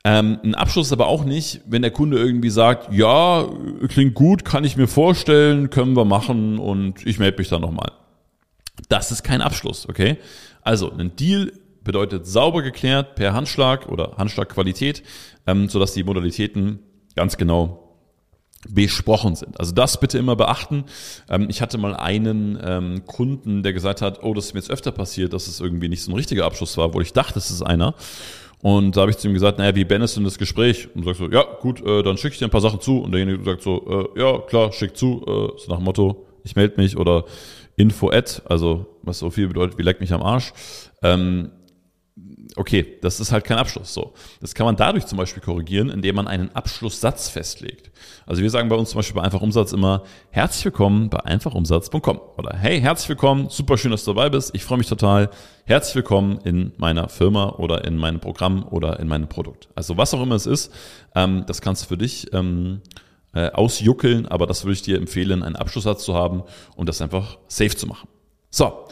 Ähm, 0.03 0.39
ein 0.43 0.55
Abschluss 0.55 0.87
ist 0.87 0.93
aber 0.93 1.09
auch 1.09 1.25
nicht, 1.25 1.61
wenn 1.67 1.83
der 1.83 1.91
Kunde 1.91 2.19
irgendwie 2.19 2.49
sagt, 2.49 2.93
ja, 2.93 3.47
klingt 3.89 4.15
gut, 4.15 4.47
kann 4.47 4.65
ich 4.65 4.77
mir 4.77 4.89
vorstellen, 4.89 5.69
können 5.69 5.95
wir 5.95 6.07
machen 6.07 6.59
und 6.59 7.05
ich 7.07 7.19
melde 7.19 7.37
mich 7.37 7.49
dann 7.49 7.61
nochmal. 7.61 7.93
Das 8.89 9.13
ist 9.13 9.23
kein 9.23 9.43
Abschluss, 9.43 9.87
okay? 9.87 10.17
Also 10.63 10.91
ein 10.91 11.17
Deal 11.17 11.53
bedeutet 11.83 12.27
sauber 12.27 12.63
geklärt 12.63 13.15
per 13.15 13.33
Handschlag 13.33 13.89
oder 13.89 14.15
Handschlagqualität, 14.17 15.03
ähm, 15.47 15.69
sodass 15.69 15.93
die 15.93 16.05
Modalitäten 16.05 16.81
ganz 17.17 17.37
genau 17.37 17.91
besprochen 18.69 19.37
sind. 19.37 19.59
Also 19.59 19.73
das 19.73 19.99
bitte 20.01 20.19
immer 20.19 20.37
beachten. 20.37 20.85
Ähm, 21.29 21.47
ich 21.49 21.63
hatte 21.63 21.79
mal 21.79 21.97
einen 21.97 22.59
ähm, 22.63 23.07
Kunden, 23.07 23.63
der 23.63 23.73
gesagt 23.73 24.03
hat, 24.03 24.23
oh, 24.23 24.35
das 24.35 24.47
ist 24.47 24.55
mir 24.55 24.61
jetzt 24.61 24.71
öfter 24.71 24.93
passiert, 24.93 25.33
dass 25.33 25.49
es 25.49 25.61
irgendwie 25.61 25.89
nicht 25.89 26.03
so 26.03 26.13
ein 26.13 26.15
richtiger 26.15 26.45
Abschluss 26.45 26.77
war, 26.77 26.93
wo 26.93 27.01
ich 27.01 27.13
dachte, 27.13 27.39
es 27.39 27.51
ist 27.51 27.63
einer. 27.63 27.95
Und 28.63 28.97
da 28.97 29.03
habe 29.03 29.11
ich 29.11 29.17
zu 29.17 29.29
ihm 29.29 29.35
gesagt, 29.35 29.59
naja, 29.59 29.75
wie 29.75 29.85
beendest 29.85 30.17
du 30.17 30.21
denn 30.21 30.27
das 30.27 30.37
Gespräch? 30.37 30.89
Und 30.95 31.05
sagst 31.05 31.21
so, 31.21 31.31
ja, 31.31 31.43
gut, 31.61 31.81
äh, 31.81 32.03
dann 32.03 32.19
schicke 32.19 32.35
ich 32.35 32.39
dir 32.39 32.45
ein 32.47 32.51
paar 32.51 32.61
Sachen 32.61 32.81
zu. 32.81 32.99
Und 32.99 33.13
derjenige 33.13 33.43
sagt 33.43 33.63
so, 33.63 34.11
äh, 34.15 34.21
ja, 34.21 34.39
klar, 34.41 34.73
schick 34.73 34.97
zu, 34.97 35.23
äh, 35.27 35.59
so 35.59 35.71
nach 35.71 35.77
dem 35.77 35.85
Motto, 35.85 36.27
ich 36.45 36.57
melde 36.57 36.79
mich 36.79 36.99
oder 36.99 37.25
info-ad, 37.77 38.43
also 38.45 38.99
was 39.03 39.19
so 39.19 39.31
viel 39.31 39.49
bedeutet, 39.49 39.79
wie 39.79 39.83
leck 39.83 40.01
mich 40.01 40.13
am 40.13 40.23
Arsch. 40.23 40.53
Ähm, 41.03 41.51
okay, 42.57 42.99
das 43.01 43.21
ist 43.21 43.33
halt 43.33 43.45
kein 43.45 43.59
Abschluss. 43.59 43.95
So, 43.95 44.13
das 44.41 44.55
kann 44.55 44.67
man 44.67 44.77
dadurch 44.77 45.07
zum 45.07 45.19
Beispiel 45.19 45.43
korrigieren, 45.43 45.89
indem 45.89 46.17
man 46.17 46.29
einen 46.29 46.55
Abschlusssatz 46.55 47.29
festlegt. 47.29 47.91
Also 48.27 48.43
wir 48.43 48.51
sagen 48.51 48.69
bei 48.69 48.77
uns 48.77 48.91
zum 48.91 48.99
Beispiel 48.99 49.17
bei 49.17 49.23
Einfach 49.23 49.41
Umsatz 49.41 49.73
immer 49.73 50.05
herzlich 50.31 50.65
willkommen 50.65 51.11
bei 51.11 51.21
einfachumsatz.com 51.21 52.21
oder 52.37 52.57
hey, 52.57 52.81
herzlich 52.81 53.09
willkommen, 53.09 53.49
super 53.49 53.79
schön, 53.79 53.91
dass 53.91 54.05
du 54.05 54.13
dabei 54.13 54.31
bist. 54.31 54.55
Ich 54.55 54.65
freue 54.65 54.79
mich 54.79 54.89
total. 54.89 55.31
Herzlich 55.65 55.95
willkommen 55.95 56.39
in 56.45 56.73
meiner 56.77 57.09
Firma 57.09 57.51
oder 57.51 57.85
in 57.85 57.97
meinem 57.97 58.21
Programm 58.21 58.67
oder 58.69 58.99
in 59.01 59.09
meinem 59.09 59.29
Produkt. 59.29 59.69
Also 59.75 59.97
was 59.97 60.15
auch 60.15 60.23
immer 60.23 60.35
es 60.35 60.47
ist, 60.47 60.73
ähm, 61.15 61.45
das 61.47 61.61
kannst 61.61 61.85
du 61.85 61.89
für 61.89 61.99
dich 61.99 62.33
ähm, 62.33 62.81
äh, 63.33 63.51
ausjuckeln, 63.51 64.27
aber 64.27 64.47
das 64.47 64.65
würde 64.65 64.75
ich 64.75 64.83
dir 64.83 64.97
empfehlen, 64.97 65.43
einen 65.43 65.57
Abschlusssatz 65.57 66.05
zu 66.05 66.15
haben 66.15 66.43
und 66.77 66.89
das 66.89 67.01
einfach 67.01 67.39
safe 67.47 67.77
zu 67.77 67.87
machen. 67.87 68.09
So, 68.51 68.87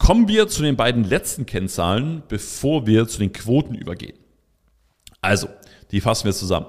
kommen 0.00 0.26
wir 0.28 0.48
zu 0.48 0.62
den 0.62 0.76
beiden 0.76 1.04
letzten 1.04 1.46
Kennzahlen, 1.46 2.24
bevor 2.26 2.86
wir 2.86 3.06
zu 3.06 3.18
den 3.20 3.32
Quoten 3.32 3.74
übergehen. 3.74 4.18
Also, 5.20 5.48
die 5.92 6.00
fassen 6.00 6.24
wir 6.24 6.32
zusammen. 6.32 6.66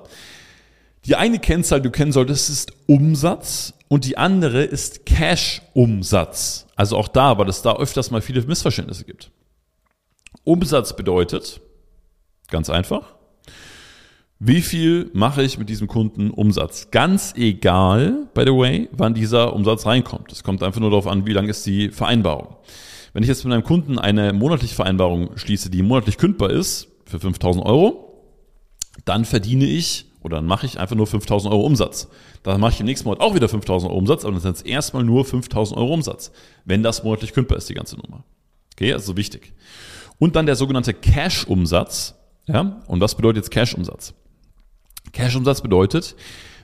Die 1.05 1.15
eine 1.15 1.39
Kennzahl, 1.39 1.81
die 1.81 1.87
du 1.87 1.91
kennen 1.91 2.11
solltest, 2.11 2.49
ist 2.49 2.73
Umsatz 2.85 3.73
und 3.87 4.05
die 4.05 4.17
andere 4.17 4.63
ist 4.63 5.05
Cash-Umsatz. 5.05 6.67
Also 6.75 6.97
auch 6.97 7.07
da, 7.07 7.37
weil 7.37 7.49
es 7.49 7.61
da 7.61 7.75
öfters 7.77 8.11
mal 8.11 8.21
viele 8.21 8.41
Missverständnisse 8.43 9.05
gibt. 9.05 9.31
Umsatz 10.43 10.95
bedeutet, 10.95 11.61
ganz 12.49 12.69
einfach, 12.69 13.15
wie 14.39 14.61
viel 14.61 15.09
mache 15.13 15.41
ich 15.41 15.57
mit 15.57 15.69
diesem 15.69 15.87
Kunden 15.87 16.31
Umsatz? 16.31 16.91
Ganz 16.91 17.33
egal, 17.37 18.27
by 18.33 18.41
the 18.41 18.51
way, 18.51 18.89
wann 18.91 19.13
dieser 19.13 19.53
Umsatz 19.53 19.85
reinkommt. 19.85 20.31
Es 20.31 20.43
kommt 20.43 20.63
einfach 20.63 20.81
nur 20.81 20.89
darauf 20.89 21.07
an, 21.07 21.25
wie 21.25 21.33
lang 21.33 21.47
ist 21.47 21.65
die 21.65 21.89
Vereinbarung. 21.89 22.57
Wenn 23.13 23.23
ich 23.23 23.29
jetzt 23.29 23.43
mit 23.43 23.53
einem 23.53 23.63
Kunden 23.63 23.99
eine 23.99 24.33
monatliche 24.33 24.75
Vereinbarung 24.75 25.37
schließe, 25.37 25.69
die 25.69 25.83
monatlich 25.83 26.17
kündbar 26.17 26.49
ist, 26.49 26.87
für 27.05 27.19
5000 27.19 27.65
Euro, 27.65 28.23
dann 29.05 29.25
verdiene 29.25 29.65
ich 29.65 30.05
oder 30.21 30.37
dann 30.37 30.45
mache 30.45 30.65
ich 30.65 30.79
einfach 30.79 30.95
nur 30.95 31.07
5000 31.07 31.53
Euro 31.53 31.65
Umsatz. 31.65 32.07
Dann 32.43 32.59
mache 32.61 32.73
ich 32.73 32.79
im 32.79 32.85
nächsten 32.85 33.07
Monat 33.07 33.21
auch 33.21 33.35
wieder 33.35 33.49
5000 33.49 33.89
Euro 33.89 33.99
Umsatz, 33.99 34.23
aber 34.23 34.33
dann 34.33 34.41
sind 34.41 34.57
es 34.57 34.61
erstmal 34.61 35.03
nur 35.03 35.25
5000 35.25 35.77
Euro 35.77 35.93
Umsatz, 35.93 36.31
wenn 36.65 36.83
das 36.83 37.03
monatlich 37.03 37.33
kündbar 37.33 37.57
ist, 37.57 37.69
die 37.69 37.73
ganze 37.73 37.97
Nummer. 37.97 38.23
Okay, 38.73 38.93
also 38.93 39.17
wichtig. 39.17 39.53
Und 40.19 40.35
dann 40.35 40.45
der 40.45 40.55
sogenannte 40.55 40.93
Cash-Umsatz. 40.93 42.15
Ja, 42.47 42.81
und 42.87 43.01
was 43.01 43.15
bedeutet 43.15 43.43
jetzt 43.43 43.51
Cash-Umsatz? 43.51 44.13
Cash-Umsatz 45.11 45.61
bedeutet, 45.61 46.15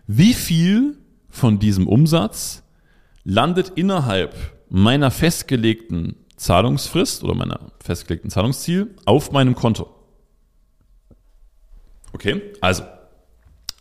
wie 0.06 0.34
viel 0.34 0.98
von 1.30 1.60
diesem 1.60 1.88
Umsatz 1.88 2.63
landet 3.24 3.74
innerhalb 3.75 4.36
meiner 4.70 5.12
festgelegten 5.12 6.16
Zahlungsfrist 6.38 7.24
oder 7.24 7.36
meiner 7.36 7.60
festgelegten 7.84 8.29
Zahlungsziel 8.29 8.96
auf 9.06 9.32
meinem 9.32 9.56
Konto. 9.56 9.89
Okay, 12.13 12.41
also 12.62 12.84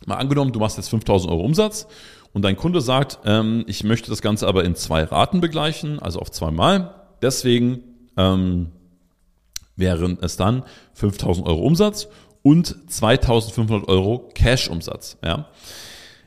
mal 0.05 0.15
angenommen, 0.15 0.51
du 0.51 0.59
machst 0.59 0.77
jetzt 0.77 0.89
5000 0.89 1.31
Euro 1.31 1.41
Umsatz 1.41 1.87
und 2.33 2.41
dein 2.43 2.57
Kunde 2.57 2.81
sagt, 2.81 3.19
ähm, 3.25 3.63
ich 3.67 3.83
möchte 3.83 4.09
das 4.09 4.21
Ganze 4.21 4.47
aber 4.47 4.63
in 4.65 4.75
zwei 4.75 5.03
Raten 5.03 5.39
begleichen, 5.39 5.99
also 5.99 6.19
auf 6.19 6.31
zweimal. 6.31 6.93
Deswegen 7.21 7.83
ähm, 8.17 8.71
wären 9.75 10.17
es 10.21 10.35
dann 10.35 10.63
5000 10.93 11.47
Euro 11.47 11.61
Umsatz 11.61 12.07
und 12.43 12.91
2500 12.91 13.87
Euro 13.87 14.29
Cash-Umsatz. 14.33 15.17
Ja. 15.23 15.47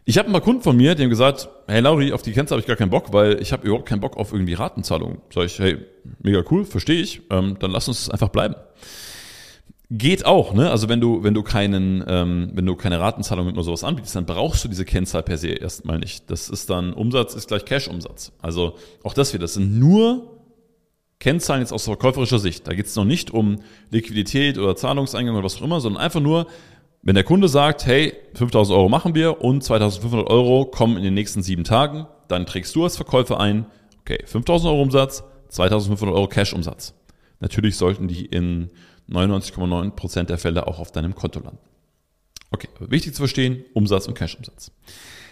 Ich 0.04 0.18
habe 0.18 0.30
paar 0.30 0.40
Kunden 0.40 0.62
von 0.62 0.76
mir, 0.76 0.94
die 0.94 1.02
haben 1.02 1.10
gesagt, 1.10 1.48
hey 1.66 1.80
Lauri, 1.80 2.12
auf 2.12 2.22
die 2.22 2.32
Kennzahl 2.32 2.56
habe 2.56 2.62
ich 2.62 2.66
gar 2.66 2.76
keinen 2.76 2.90
Bock, 2.90 3.12
weil 3.12 3.40
ich 3.40 3.52
habe 3.52 3.66
überhaupt 3.66 3.88
keinen 3.88 4.00
Bock 4.00 4.16
auf 4.16 4.32
irgendwie 4.32 4.54
Ratenzahlungen. 4.54 5.18
Sag 5.32 5.44
ich, 5.44 5.58
hey, 5.58 5.78
mega 6.20 6.42
cool, 6.50 6.64
verstehe 6.64 7.00
ich, 7.00 7.22
ähm, 7.30 7.56
dann 7.60 7.70
lass 7.70 7.86
uns 7.88 8.08
einfach 8.10 8.28
bleiben. 8.28 8.54
Geht 9.92 10.24
auch, 10.24 10.54
ne? 10.54 10.70
Also 10.70 10.88
wenn 10.88 11.00
du, 11.00 11.24
wenn 11.24 11.34
du 11.34 11.42
keinen, 11.42 12.04
ähm, 12.06 12.50
wenn 12.54 12.64
du 12.64 12.76
keine 12.76 13.00
Ratenzahlung 13.00 13.48
oder 13.48 13.62
sowas 13.62 13.82
anbietest, 13.82 14.14
dann 14.14 14.24
brauchst 14.24 14.64
du 14.64 14.68
diese 14.68 14.84
Kennzahl 14.84 15.24
per 15.24 15.36
se 15.36 15.48
erstmal 15.48 15.98
nicht. 15.98 16.30
Das 16.30 16.48
ist 16.48 16.70
dann 16.70 16.92
Umsatz 16.92 17.34
ist 17.34 17.48
gleich 17.48 17.64
Cash-Umsatz. 17.64 18.32
Also 18.40 18.76
auch 19.02 19.14
das 19.14 19.34
wieder, 19.34 19.42
das 19.42 19.54
sind 19.54 19.78
nur 19.78 20.38
Kennzahlen 21.18 21.60
jetzt 21.60 21.72
aus 21.72 21.84
verkäuferischer 21.84 22.38
Sicht. 22.38 22.66
Da 22.68 22.72
geht 22.72 22.86
es 22.86 22.94
noch 22.94 23.04
nicht 23.04 23.32
um 23.32 23.56
Liquidität 23.90 24.58
oder 24.58 24.76
Zahlungseingang 24.76 25.34
oder 25.34 25.44
was 25.44 25.56
auch 25.56 25.62
immer, 25.62 25.80
sondern 25.80 26.00
einfach 26.02 26.20
nur, 26.20 26.46
wenn 27.02 27.14
der 27.14 27.24
Kunde 27.24 27.48
sagt, 27.48 27.86
hey, 27.86 28.14
5000 28.34 28.76
Euro 28.76 28.88
machen 28.88 29.14
wir 29.14 29.40
und 29.40 29.64
2500 29.64 30.28
Euro 30.28 30.66
kommen 30.66 30.96
in 30.96 31.02
den 31.02 31.14
nächsten 31.14 31.42
sieben 31.42 31.64
Tagen, 31.64 32.06
dann 32.28 32.46
trägst 32.46 32.76
du 32.76 32.84
als 32.84 32.96
Verkäufer 32.96 33.40
ein, 33.40 33.66
okay, 34.00 34.18
5000 34.26 34.70
Euro 34.70 34.82
Umsatz, 34.82 35.24
2500 35.48 36.14
Euro 36.14 36.28
Cash-Umsatz. 36.28 36.94
Natürlich 37.40 37.76
sollten 37.76 38.06
die 38.06 38.26
in 38.26 38.70
99,9% 39.08 40.24
der 40.24 40.38
Fälle 40.38 40.66
auch 40.66 40.78
auf 40.78 40.92
deinem 40.92 41.14
Konto 41.14 41.40
landen. 41.40 41.58
Okay, 42.50 42.68
wichtig 42.80 43.14
zu 43.14 43.22
verstehen, 43.22 43.64
Umsatz 43.72 44.06
und 44.06 44.14
Cash-Umsatz. 44.14 44.72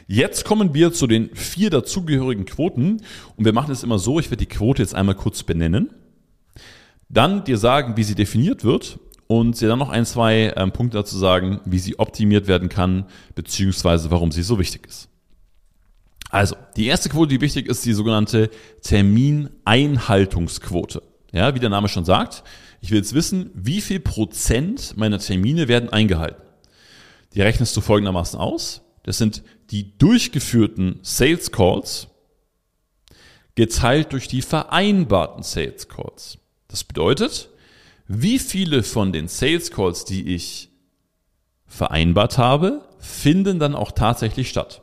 Jetzt 0.07 0.47
kommen 0.47 0.73
wir 0.73 0.93
zu 0.95 1.07
den 1.07 1.35
vier 1.35 1.69
dazugehörigen 1.69 2.47
Quoten 2.47 3.03
und 3.37 3.45
wir 3.45 3.53
machen 3.53 3.73
es 3.73 3.83
immer 3.83 3.99
so, 3.99 4.19
ich 4.19 4.31
werde 4.31 4.45
die 4.45 4.47
Quote 4.47 4.83
jetzt 4.83 4.95
einmal 4.95 5.17
kurz 5.17 5.43
benennen, 5.43 5.91
dann 7.11 7.45
dir 7.45 7.59
sagen, 7.59 7.97
wie 7.99 8.05
sie 8.05 8.15
definiert 8.15 8.65
wird 8.65 8.99
und 9.29 9.61
dir 9.61 9.69
dann 9.69 9.79
noch 9.79 9.91
ein, 9.91 10.05
zwei 10.05 10.53
ähm, 10.57 10.73
Punkte 10.73 10.97
dazu 10.97 11.17
sagen, 11.17 11.61
wie 11.65 11.79
sie 11.79 12.01
optimiert 12.01 12.49
werden 12.49 12.69
kann, 12.69 13.07
beziehungsweise 13.37 14.11
warum 14.11 14.33
sie 14.33 14.43
so 14.43 14.59
wichtig 14.59 14.85
ist. 14.87 15.09
Also, 16.31 16.57
die 16.77 16.87
erste 16.87 17.09
Quote, 17.09 17.29
die 17.29 17.41
wichtig 17.41 17.69
ist, 17.69 17.85
die 17.85 17.93
sogenannte 17.93 18.51
Termineinhaltungsquote. 18.83 21.03
Ja, 21.33 21.55
wie 21.55 21.61
der 21.61 21.71
Name 21.71 21.89
schon 21.89 22.05
sagt, 22.05 22.43
ich 22.81 22.91
will 22.91 22.99
jetzt 22.99 23.15
wissen, 23.15 23.51
wie 23.55 23.81
viel 23.81 24.01
Prozent 24.01 24.97
meiner 24.97 25.19
Termine 25.19 25.69
werden 25.69 25.91
eingehalten. 25.91 26.43
Die 27.35 27.43
rechnest 27.43 27.77
du 27.77 27.81
folgendermaßen 27.81 28.39
aus. 28.39 28.83
Das 29.03 29.19
sind 29.19 29.43
die 29.71 29.99
durchgeführten 29.99 31.01
Sales 31.03 31.53
Calls 31.53 32.09
geteilt 33.55 34.13
durch 34.13 34.29
die 34.29 34.41
vereinbarten 34.41 35.43
Sales 35.43 35.89
Calls. 35.89 36.39
Das 36.69 36.85
bedeutet, 36.85 37.51
wie 38.09 38.39
viele 38.39 38.83
von 38.83 39.13
den 39.13 39.29
Sales 39.29 39.71
Calls, 39.71 40.05
die 40.05 40.35
ich 40.35 40.71
vereinbart 41.67 42.39
habe, 42.39 42.81
finden 42.99 43.59
dann 43.59 43.75
auch 43.75 43.93
tatsächlich 43.93 44.49
statt. 44.49 44.83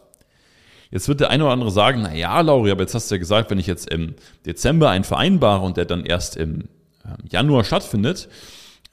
Jetzt 0.91 1.07
wird 1.07 1.19
der 1.19 1.31
eine 1.31 1.43
oder 1.43 1.53
andere 1.53 1.71
sagen, 1.71 2.03
na 2.03 2.13
ja, 2.13 2.39
Lauri, 2.39 2.71
aber 2.71 2.81
jetzt 2.81 2.93
hast 2.93 3.09
du 3.09 3.15
ja 3.15 3.19
gesagt, 3.19 3.49
wenn 3.49 3.59
ich 3.59 3.67
jetzt 3.67 3.89
im 3.89 4.13
Dezember 4.45 4.91
einen 4.91 5.03
vereinbare 5.03 5.65
und 5.65 5.75
der 5.75 5.85
dann 5.85 6.05
erst 6.05 6.37
im 6.37 6.69
ähm, 7.03 7.17
Januar 7.29 7.63
stattfindet, 7.63 8.29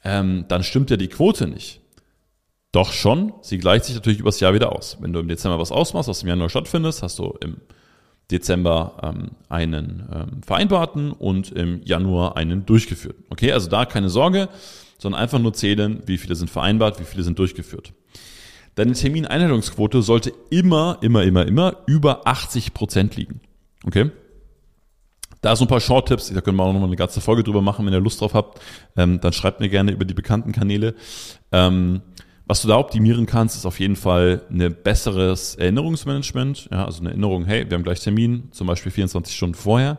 ähm, 0.03 0.47
dann 0.49 0.65
stimmt 0.65 0.91
ja 0.91 0.97
die 0.97 1.09
Quote 1.09 1.47
nicht. 1.47 1.81
Doch 2.73 2.93
schon, 2.93 3.35
sie 3.43 3.59
gleicht 3.59 3.85
sich 3.85 3.95
natürlich 3.95 4.19
übers 4.19 4.41
Jahr 4.41 4.55
wieder 4.55 4.73
aus. 4.73 4.97
Wenn 5.01 5.12
du 5.12 5.21
im 5.21 5.29
Dezember 5.29 5.59
was 5.59 5.71
ausmachst, 5.71 6.09
was 6.09 6.23
im 6.23 6.29
Januar 6.29 6.49
stattfindet, 6.49 7.03
hast 7.03 7.19
du 7.19 7.37
im 7.41 7.59
Dezember 8.31 9.00
ähm, 9.02 9.31
einen 9.49 10.09
ähm, 10.12 10.43
vereinbarten 10.43 11.12
und 11.12 11.50
im 11.52 11.83
Januar 11.85 12.37
einen 12.37 12.64
durchgeführten. 12.64 13.25
Okay, 13.31 13.52
also 13.52 13.69
da 13.69 13.85
keine 13.85 14.09
Sorge, 14.09 14.49
sondern 14.99 15.21
einfach 15.21 15.38
nur 15.38 15.52
zählen, 15.52 16.02
wie 16.07 16.19
viele 16.19 16.35
sind 16.35 16.50
vereinbart, 16.50 17.00
wie 17.00 17.05
viele 17.05 17.23
sind 17.23 17.38
durchgeführt. 17.38 17.93
Deine 18.75 18.93
Termineinhaltungsquote 18.93 20.00
sollte 20.00 20.33
immer, 20.49 20.99
immer, 21.02 21.25
immer, 21.25 21.47
immer 21.47 21.76
über 21.87 22.26
80 22.26 22.73
Prozent 22.73 23.17
liegen. 23.17 23.41
Okay? 23.85 24.11
Da 25.43 25.57
so 25.57 25.64
ein 25.64 25.69
paar 25.69 25.81
Short-Tipps, 25.81 26.33
da 26.33 26.41
können 26.41 26.57
wir 26.57 26.62
auch 26.62 26.73
nochmal 26.73 26.88
eine 26.88 26.97
ganze 26.97 27.21
Folge 27.21 27.43
drüber 27.43 27.61
machen, 27.61 27.85
wenn 27.85 27.93
ihr 27.93 28.00
Lust 28.00 28.21
drauf 28.21 28.33
habt. 28.33 28.61
Ähm, 28.97 29.21
dann 29.21 29.33
schreibt 29.33 29.59
mir 29.59 29.69
gerne 29.69 29.91
über 29.91 30.05
die 30.05 30.14
bekannten 30.14 30.52
Kanäle. 30.52 30.95
Ähm, 31.50 32.00
was 32.53 32.61
du 32.61 32.69
da 32.69 32.77
optimieren 32.77 33.25
kannst, 33.25 33.57
ist 33.57 33.65
auf 33.65 33.81
jeden 33.81 33.97
Fall 33.97 34.43
ein 34.51 34.77
besseres 34.85 35.55
Erinnerungsmanagement. 35.55 36.69
Ja, 36.71 36.85
also 36.85 37.01
eine 37.01 37.09
Erinnerung, 37.09 37.47
hey, 37.47 37.65
wir 37.67 37.79
haben 37.79 37.83
gleich 37.83 38.01
Termin, 38.01 38.49
zum 38.51 38.67
Beispiel 38.67 38.93
24 38.93 39.35
Stunden 39.35 39.55
vorher. 39.55 39.97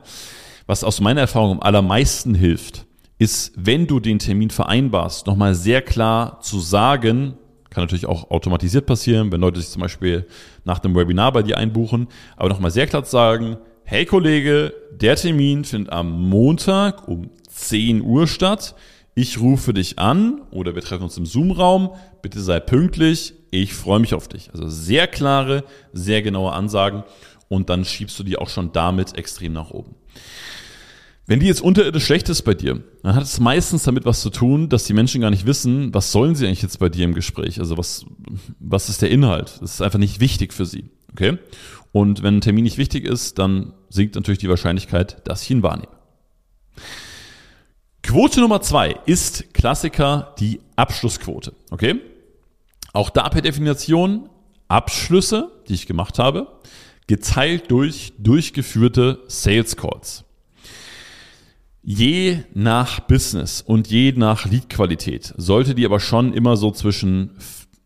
Was 0.68 0.84
aus 0.84 1.02
meiner 1.02 1.22
Erfahrung 1.22 1.54
am 1.54 1.60
allermeisten 1.62 2.36
hilft, 2.36 2.86
ist, 3.18 3.54
wenn 3.56 3.88
du 3.88 4.00
den 4.00 4.20
Termin 4.20 4.52
vereinbarst, 4.52 5.26
nochmal 5.26 5.56
sehr 5.56 5.82
klar 5.82 6.42
zu 6.42 6.60
sagen, 6.60 7.40
kann 7.72 7.86
natürlich 7.86 8.06
auch 8.06 8.30
automatisiert 8.30 8.86
passieren, 8.86 9.32
wenn 9.32 9.42
Leute 9.42 9.60
sich 9.60 9.72
zum 9.72 9.82
Beispiel 9.82 10.28
nach 10.64 10.84
einem 10.84 10.96
Webinar 10.96 11.32
bei 11.32 11.42
dir 11.42 11.58
einbuchen, 11.58 12.08
aber 12.38 12.50
nochmal 12.50 12.70
sehr 12.70 12.86
klar 12.86 13.04
zu 13.04 13.14
sagen, 13.14 13.58
hey 13.84 14.06
Kollege, 14.06 14.76
der 14.92 15.16
Termin 15.16 15.66
findet 15.66 15.92
am 15.92 16.30
Montag 16.30 17.08
um 17.08 17.32
10 17.50 18.04
Uhr 18.04 18.28
statt 18.28 18.76
ich 19.16 19.40
rufe 19.40 19.74
dich 19.74 20.00
an 20.00 20.42
oder 20.52 20.76
wir 20.76 20.82
treffen 20.82 21.04
uns 21.04 21.18
im 21.18 21.26
Zoom-Raum, 21.26 21.92
bitte 22.22 22.42
sei 22.42 22.60
pünktlich, 22.60 23.34
ich 23.52 23.74
freue 23.74 24.00
mich 24.00 24.14
auf 24.14 24.28
dich. 24.28 24.50
Also 24.52 24.68
sehr 24.68 25.08
klare, 25.08 25.64
sehr 25.92 26.22
genaue 26.22 26.54
Ansagen 26.54 27.04
und 27.48 27.70
dann 27.70 27.86
schiebst 27.86 28.18
du 28.18 28.24
die 28.24 28.38
auch 28.38 28.50
schon 28.50 28.72
damit 28.72 29.18
extrem 29.18 29.54
nach 29.54 29.70
oben. 29.70 29.96
Wenn 31.26 31.40
die 31.40 31.46
jetzt 31.46 31.62
unterirdisch 31.62 32.06
schlecht 32.06 32.28
ist 32.28 32.42
bei 32.42 32.54
dir, 32.54 32.84
dann 33.02 33.16
hat 33.16 33.24
es 33.24 33.40
meistens 33.40 33.84
damit 33.84 34.06
was 34.06 34.22
zu 34.22 34.30
tun, 34.30 34.68
dass 34.68 34.84
die 34.84 34.94
Menschen 34.94 35.22
gar 35.22 35.30
nicht 35.30 35.46
wissen, 35.46 35.94
was 35.94 36.12
sollen 36.12 36.36
sie 36.36 36.46
eigentlich 36.46 36.64
jetzt 36.64 36.80
bei 36.80 36.90
dir 36.90 37.06
im 37.06 37.14
Gespräch? 37.14 37.60
Also 37.60 37.78
was, 37.78 38.06
was 38.60 38.90
ist 38.90 39.02
der 39.02 39.10
Inhalt? 39.10 39.58
Das 39.62 39.76
ist 39.76 39.82
einfach 39.82 40.00
nicht 40.00 40.20
wichtig 40.20 40.54
für 40.54 40.66
sie. 40.66 40.90
Okay? 41.12 41.38
Und 41.94 42.24
wenn 42.24 42.38
ein 42.38 42.42
Termin 42.42 42.64
nicht 42.64 42.78
wichtig 42.78 43.06
ist, 43.06 43.40
dann 43.40 43.74
sinkt 43.90 44.16
natürlich 44.16 44.40
die 44.40 44.50
Wahrscheinlichkeit, 44.50 45.26
dass 45.26 45.44
ich 45.44 45.52
ihn 45.52 45.64
wahrnehme. 45.64 45.94
Quote 48.04 48.42
Nummer 48.42 48.62
zwei 48.62 49.00
ist 49.06 49.54
Klassiker 49.54 50.36
die 50.40 50.60
Abschlussquote. 50.76 51.54
Okay? 51.72 52.00
Auch 52.92 53.10
da 53.10 53.28
per 53.30 53.42
Definition 53.42 54.30
Abschlüsse, 54.68 55.52
die 55.68 55.74
ich 55.74 55.88
gemacht 55.88 56.20
habe, 56.20 56.48
geteilt 57.08 57.72
durch 57.72 58.14
durchgeführte 58.18 59.24
Sales 59.28 59.76
Calls. 59.76 60.26
Je 61.82 62.40
nach 62.54 63.02
Business 63.02 63.62
und 63.62 63.88
je 63.90 64.14
nach 64.14 64.46
Lead-Qualität 64.46 65.34
sollte 65.38 65.76
die 65.76 65.86
aber 65.86 66.00
schon 66.00 66.34
immer 66.34 66.56
so 66.56 66.72
zwischen, 66.72 67.32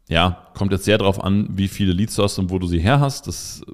ja, 0.07 0.47
kommt 0.53 0.71
jetzt 0.71 0.85
sehr 0.85 0.97
darauf 0.97 1.23
an, 1.23 1.47
wie 1.51 1.67
viele 1.67 1.93
Leads 1.93 2.15
du 2.15 2.23
hast 2.23 2.37
und 2.37 2.51
wo 2.51 2.59
du 2.59 2.67
sie 2.67 2.79
her 2.79 2.99
hast. 2.99 3.27
Das 3.27 3.61
ist 3.61 3.65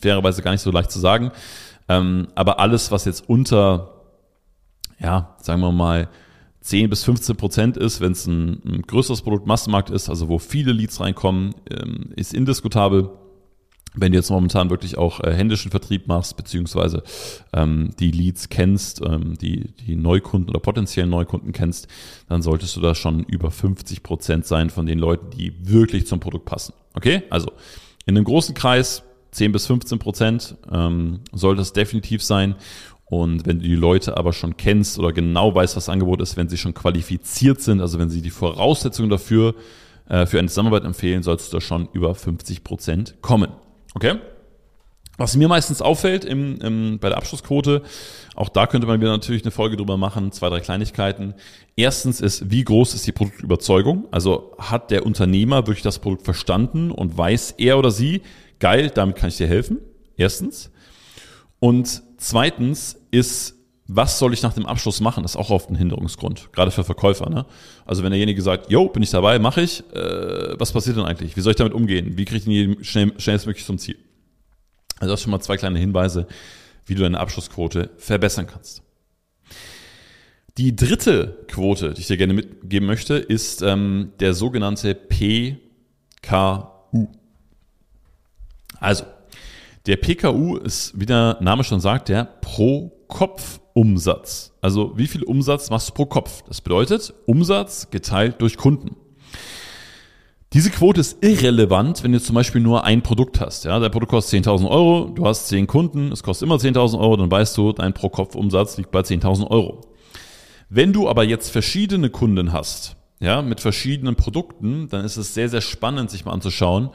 fairerweise 0.00 0.42
gar 0.42 0.52
nicht 0.52 0.62
so 0.62 0.70
leicht 0.70 0.90
zu 0.90 0.98
sagen. 0.98 1.30
Ähm, 1.88 2.28
aber 2.34 2.58
alles, 2.58 2.90
was 2.90 3.04
jetzt 3.04 3.28
unter 3.28 3.99
ja, 5.00 5.36
sagen 5.40 5.60
wir 5.60 5.72
mal, 5.72 6.08
10 6.60 6.90
bis 6.90 7.04
15 7.04 7.36
Prozent 7.36 7.76
ist, 7.76 8.00
wenn 8.00 8.12
es 8.12 8.26
ein, 8.26 8.60
ein, 8.64 8.82
größeres 8.82 9.22
Produkt 9.22 9.46
Massenmarkt 9.46 9.90
ist, 9.90 10.08
also 10.08 10.28
wo 10.28 10.38
viele 10.38 10.72
Leads 10.72 11.00
reinkommen, 11.00 11.54
ähm, 11.70 12.10
ist 12.16 12.34
indiskutabel. 12.34 13.10
wenn 13.94 14.12
du 14.12 14.18
jetzt 14.18 14.30
momentan 14.30 14.70
wirklich 14.70 14.98
auch 14.98 15.20
äh, 15.20 15.32
händischen 15.32 15.70
Vertrieb 15.70 16.06
machst, 16.06 16.36
beziehungsweise 16.36 17.02
ähm, 17.52 17.90
die 17.98 18.10
Leads 18.10 18.50
kennst, 18.50 19.00
ähm, 19.04 19.36
die, 19.38 19.72
die 19.86 19.96
Neukunden 19.96 20.50
oder 20.50 20.60
potenziellen 20.60 21.10
Neukunden 21.10 21.52
kennst, 21.52 21.88
dann 22.28 22.42
solltest 22.42 22.76
du 22.76 22.80
da 22.80 22.94
schon 22.94 23.24
über 23.24 23.50
50 23.50 24.02
Prozent 24.02 24.46
sein 24.46 24.70
von 24.70 24.86
den 24.86 24.98
Leuten, 24.98 25.30
die 25.30 25.54
wirklich 25.66 26.06
zum 26.06 26.20
Produkt 26.20 26.44
passen. 26.44 26.74
Okay? 26.94 27.22
Also 27.30 27.50
in 28.06 28.16
einem 28.16 28.24
großen 28.24 28.54
Kreis 28.54 29.02
10 29.32 29.52
bis 29.52 29.66
15 29.66 29.98
Prozent 29.98 30.56
ähm, 30.70 31.20
sollte 31.32 31.62
es 31.62 31.72
definitiv 31.72 32.22
sein. 32.22 32.56
Und 33.10 33.44
wenn 33.44 33.58
du 33.58 33.64
die 33.64 33.74
Leute 33.74 34.16
aber 34.16 34.32
schon 34.32 34.56
kennst 34.56 34.96
oder 34.96 35.12
genau 35.12 35.52
weißt, 35.52 35.76
was 35.76 35.86
das 35.86 35.92
Angebot 35.92 36.22
ist, 36.22 36.36
wenn 36.36 36.48
sie 36.48 36.56
schon 36.56 36.74
qualifiziert 36.74 37.60
sind, 37.60 37.80
also 37.80 37.98
wenn 37.98 38.08
sie 38.08 38.22
die 38.22 38.30
Voraussetzungen 38.30 39.10
dafür 39.10 39.56
äh, 40.08 40.26
für 40.26 40.38
eine 40.38 40.46
Zusammenarbeit 40.46 40.84
empfehlen, 40.84 41.24
sollst 41.24 41.52
du 41.52 41.56
da 41.56 41.60
schon 41.60 41.88
über 41.92 42.14
50 42.14 42.62
Prozent 42.62 43.16
kommen. 43.20 43.50
Okay? 43.94 44.14
Was 45.18 45.36
mir 45.36 45.48
meistens 45.48 45.82
auffällt 45.82 46.24
im, 46.24 46.60
im, 46.60 46.98
bei 47.00 47.08
der 47.08 47.18
Abschlussquote, 47.18 47.82
auch 48.36 48.48
da 48.48 48.68
könnte 48.68 48.86
man 48.86 49.00
wieder 49.00 49.10
natürlich 49.10 49.42
eine 49.42 49.50
Folge 49.50 49.76
drüber 49.76 49.96
machen, 49.96 50.30
zwei, 50.30 50.48
drei 50.48 50.60
Kleinigkeiten. 50.60 51.34
Erstens 51.74 52.20
ist, 52.20 52.48
wie 52.52 52.62
groß 52.62 52.94
ist 52.94 53.08
die 53.08 53.12
Produktüberzeugung? 53.12 54.06
Also 54.12 54.54
hat 54.56 54.92
der 54.92 55.04
Unternehmer 55.04 55.66
wirklich 55.66 55.82
das 55.82 55.98
Produkt 55.98 56.22
verstanden 56.22 56.92
und 56.92 57.18
weiß 57.18 57.56
er 57.58 57.76
oder 57.76 57.90
sie, 57.90 58.22
geil, 58.60 58.88
damit 58.88 59.16
kann 59.16 59.30
ich 59.30 59.36
dir 59.36 59.48
helfen? 59.48 59.78
Erstens. 60.16 60.70
Und 61.58 62.02
zweitens 62.20 62.96
ist, 63.10 63.56
was 63.92 64.20
soll 64.20 64.32
ich 64.32 64.42
nach 64.42 64.54
dem 64.54 64.66
Abschluss 64.66 65.00
machen? 65.00 65.24
Das 65.24 65.32
ist 65.32 65.36
auch 65.36 65.50
oft 65.50 65.68
ein 65.68 65.74
Hinderungsgrund, 65.74 66.52
gerade 66.52 66.70
für 66.70 66.84
Verkäufer. 66.84 67.28
Ne? 67.28 67.44
Also 67.84 68.04
wenn 68.04 68.10
derjenige 68.10 68.40
sagt, 68.40 68.70
yo, 68.70 68.88
bin 68.88 69.02
ich 69.02 69.10
dabei, 69.10 69.40
mache 69.40 69.62
ich, 69.62 69.82
äh, 69.92 70.54
was 70.60 70.70
passiert 70.70 70.96
denn 70.96 71.04
eigentlich? 71.04 71.36
Wie 71.36 71.40
soll 71.40 71.50
ich 71.50 71.56
damit 71.56 71.72
umgehen? 71.72 72.16
Wie 72.16 72.24
kriege 72.24 72.38
ich 72.38 72.44
den 72.44 72.84
schnell, 72.84 73.12
schnellstmöglich 73.18 73.66
zum 73.66 73.78
Ziel? 73.78 73.96
Also 75.00 75.12
das 75.12 75.22
schon 75.22 75.32
mal 75.32 75.40
zwei 75.40 75.56
kleine 75.56 75.78
Hinweise, 75.80 76.28
wie 76.86 76.94
du 76.94 77.02
deine 77.02 77.18
Abschlussquote 77.18 77.90
verbessern 77.96 78.46
kannst. 78.46 78.82
Die 80.56 80.76
dritte 80.76 81.44
Quote, 81.48 81.94
die 81.94 82.02
ich 82.02 82.06
dir 82.06 82.16
gerne 82.16 82.34
mitgeben 82.34 82.86
möchte, 82.86 83.14
ist 83.14 83.62
ähm, 83.62 84.12
der 84.20 84.34
sogenannte 84.34 84.94
PKU. 84.94 85.58
Also, 88.78 89.04
der 89.86 89.96
PKU 89.96 90.56
ist, 90.56 90.92
wie 90.98 91.06
der 91.06 91.38
Name 91.40 91.62
schon 91.64 91.80
sagt, 91.80 92.10
der 92.10 92.24
Pro-Kopf-Umsatz. 92.24 94.52
Also, 94.60 94.92
wie 94.96 95.06
viel 95.06 95.22
Umsatz 95.24 95.70
machst 95.70 95.88
du 95.88 95.94
pro 95.94 96.04
Kopf? 96.06 96.42
Das 96.46 96.60
bedeutet 96.60 97.14
Umsatz 97.26 97.88
geteilt 97.90 98.42
durch 98.42 98.56
Kunden. 98.56 98.96
Diese 100.52 100.70
Quote 100.70 101.00
ist 101.00 101.24
irrelevant, 101.24 102.02
wenn 102.02 102.10
du 102.10 102.20
zum 102.20 102.34
Beispiel 102.34 102.60
nur 102.60 102.82
ein 102.84 103.02
Produkt 103.02 103.40
hast. 103.40 103.64
Ja, 103.64 103.78
dein 103.78 103.92
Produkt 103.92 104.10
kostet 104.10 104.44
10.000 104.44 104.68
Euro, 104.68 105.12
du 105.14 105.24
hast 105.24 105.46
10 105.46 105.68
Kunden, 105.68 106.10
es 106.10 106.24
kostet 106.24 106.46
immer 106.46 106.56
10.000 106.56 106.98
Euro, 106.98 107.16
dann 107.16 107.30
weißt 107.30 107.56
du, 107.56 107.72
dein 107.72 107.94
Pro-Kopf-Umsatz 107.94 108.76
liegt 108.76 108.90
bei 108.90 108.98
10.000 109.00 109.48
Euro. 109.48 109.82
Wenn 110.68 110.92
du 110.92 111.08
aber 111.08 111.22
jetzt 111.22 111.50
verschiedene 111.50 112.10
Kunden 112.10 112.52
hast, 112.52 112.96
ja, 113.20 113.42
mit 113.42 113.60
verschiedenen 113.60 114.16
Produkten, 114.16 114.88
dann 114.88 115.04
ist 115.04 115.18
es 115.18 115.34
sehr, 115.34 115.50
sehr 115.50 115.60
spannend, 115.60 116.10
sich 116.10 116.24
mal 116.24 116.32
anzuschauen, 116.32 116.90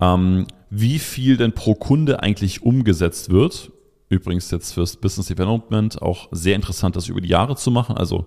ähm, 0.00 0.46
wie 0.70 1.00
viel 1.00 1.36
denn 1.36 1.52
pro 1.52 1.74
Kunde 1.74 2.22
eigentlich 2.22 2.62
umgesetzt 2.62 3.30
wird. 3.30 3.72
Übrigens 4.08 4.50
jetzt 4.52 4.72
fürs 4.72 4.96
Business 4.96 5.26
Development 5.26 6.00
auch 6.00 6.28
sehr 6.30 6.54
interessant, 6.54 6.94
das 6.94 7.08
über 7.08 7.20
die 7.20 7.28
Jahre 7.28 7.56
zu 7.56 7.72
machen. 7.72 7.96
Also 7.96 8.26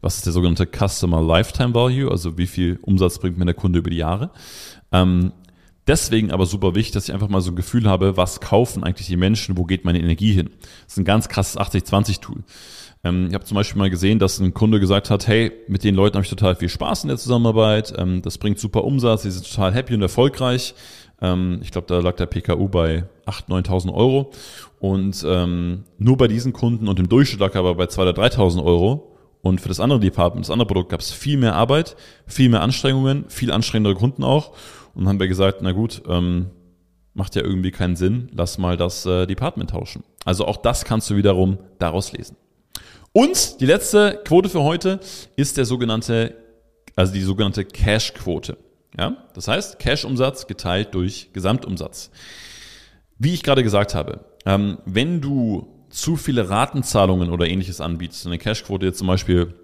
was 0.00 0.16
ist 0.16 0.26
der 0.26 0.32
sogenannte 0.32 0.66
Customer 0.66 1.20
Lifetime 1.20 1.74
Value, 1.74 2.10
also 2.10 2.38
wie 2.38 2.46
viel 2.46 2.78
Umsatz 2.82 3.18
bringt 3.18 3.38
mir 3.38 3.44
der 3.44 3.54
Kunde 3.54 3.78
über 3.80 3.90
die 3.90 3.96
Jahre. 3.96 4.30
Ähm, 4.92 5.32
deswegen 5.86 6.30
aber 6.30 6.46
super 6.46 6.74
wichtig, 6.74 6.92
dass 6.92 7.08
ich 7.08 7.14
einfach 7.14 7.28
mal 7.28 7.40
so 7.40 7.50
ein 7.50 7.56
Gefühl 7.56 7.88
habe, 7.88 8.16
was 8.16 8.40
kaufen 8.40 8.84
eigentlich 8.84 9.08
die 9.08 9.16
Menschen, 9.16 9.58
wo 9.58 9.64
geht 9.64 9.84
meine 9.84 9.98
Energie 9.98 10.32
hin. 10.32 10.50
Das 10.84 10.94
ist 10.94 10.98
ein 10.98 11.04
ganz 11.04 11.28
krasses 11.28 11.58
80-20-Tool. 11.58 12.44
Ähm, 13.06 13.28
ich 13.28 13.34
habe 13.34 13.44
zum 13.44 13.54
Beispiel 13.54 13.78
mal 13.78 13.90
gesehen, 13.90 14.18
dass 14.18 14.38
ein 14.38 14.54
Kunde 14.54 14.80
gesagt 14.80 15.10
hat, 15.10 15.26
hey, 15.26 15.52
mit 15.68 15.84
den 15.84 15.94
Leuten 15.94 16.14
habe 16.14 16.24
ich 16.24 16.30
total 16.30 16.56
viel 16.56 16.68
Spaß 16.68 17.04
in 17.04 17.08
der 17.08 17.18
Zusammenarbeit, 17.18 17.94
ähm, 17.96 18.22
das 18.22 18.38
bringt 18.38 18.58
super 18.58 18.84
Umsatz, 18.84 19.22
sie 19.22 19.30
sind 19.30 19.48
total 19.48 19.72
happy 19.74 19.94
und 19.94 20.02
erfolgreich. 20.02 20.74
Ähm, 21.20 21.60
ich 21.62 21.70
glaube, 21.70 21.86
da 21.86 22.00
lag 22.00 22.16
der 22.16 22.26
PKU 22.26 22.68
bei 22.68 23.04
8.000, 23.26 23.66
9.000 23.66 23.94
Euro. 23.94 24.30
Und 24.80 25.24
ähm, 25.26 25.84
nur 25.98 26.16
bei 26.16 26.28
diesen 26.28 26.52
Kunden 26.52 26.88
und 26.88 26.98
im 26.98 27.08
Durchschnitt 27.08 27.40
lag 27.40 27.54
er 27.54 27.60
aber 27.60 27.74
bei 27.74 27.84
2.000 27.84 28.00
oder 28.02 28.22
3.000 28.22 28.64
Euro. 28.64 29.12
Und 29.40 29.60
für 29.60 29.68
das 29.68 29.80
andere 29.80 30.00
Department, 30.00 30.44
das 30.44 30.50
andere 30.50 30.66
Produkt, 30.66 30.90
gab 30.90 31.00
es 31.00 31.12
viel 31.12 31.38
mehr 31.38 31.54
Arbeit, 31.54 31.96
viel 32.26 32.48
mehr 32.48 32.62
Anstrengungen, 32.62 33.26
viel 33.28 33.52
anstrengendere 33.52 33.94
Kunden 33.94 34.24
auch. 34.24 34.50
Und 34.94 35.04
dann 35.04 35.08
haben 35.08 35.20
wir 35.20 35.28
gesagt, 35.28 35.58
na 35.62 35.72
gut, 35.72 36.02
ähm, 36.08 36.46
macht 37.14 37.36
ja 37.36 37.42
irgendwie 37.42 37.70
keinen 37.70 37.96
Sinn, 37.96 38.28
lass 38.34 38.58
mal 38.58 38.76
das 38.76 39.06
äh, 39.06 39.26
Department 39.26 39.70
tauschen. 39.70 40.02
Also 40.24 40.46
auch 40.46 40.56
das 40.56 40.84
kannst 40.84 41.08
du 41.10 41.16
wiederum 41.16 41.58
daraus 41.78 42.12
lesen. 42.12 42.36
Und 43.16 43.62
die 43.62 43.64
letzte 43.64 44.20
Quote 44.26 44.50
für 44.50 44.62
heute 44.62 45.00
ist 45.36 45.56
der 45.56 45.64
sogenannte, 45.64 46.34
also 46.96 47.14
die 47.14 47.22
sogenannte 47.22 47.64
Cash-Quote. 47.64 48.58
Ja, 48.98 49.16
das 49.32 49.48
heißt 49.48 49.78
Cash-Umsatz 49.78 50.46
geteilt 50.46 50.94
durch 50.94 51.30
Gesamtumsatz. 51.32 52.10
Wie 53.16 53.32
ich 53.32 53.42
gerade 53.42 53.62
gesagt 53.62 53.94
habe, 53.94 54.26
ähm, 54.44 54.76
wenn 54.84 55.22
du 55.22 55.86
zu 55.88 56.16
viele 56.16 56.50
Ratenzahlungen 56.50 57.30
oder 57.30 57.46
ähnliches 57.46 57.80
anbietest, 57.80 58.26
eine 58.26 58.36
Cash-Quote 58.36 58.84
jetzt 58.84 58.98
zum 58.98 59.06
Beispiel, 59.06 59.54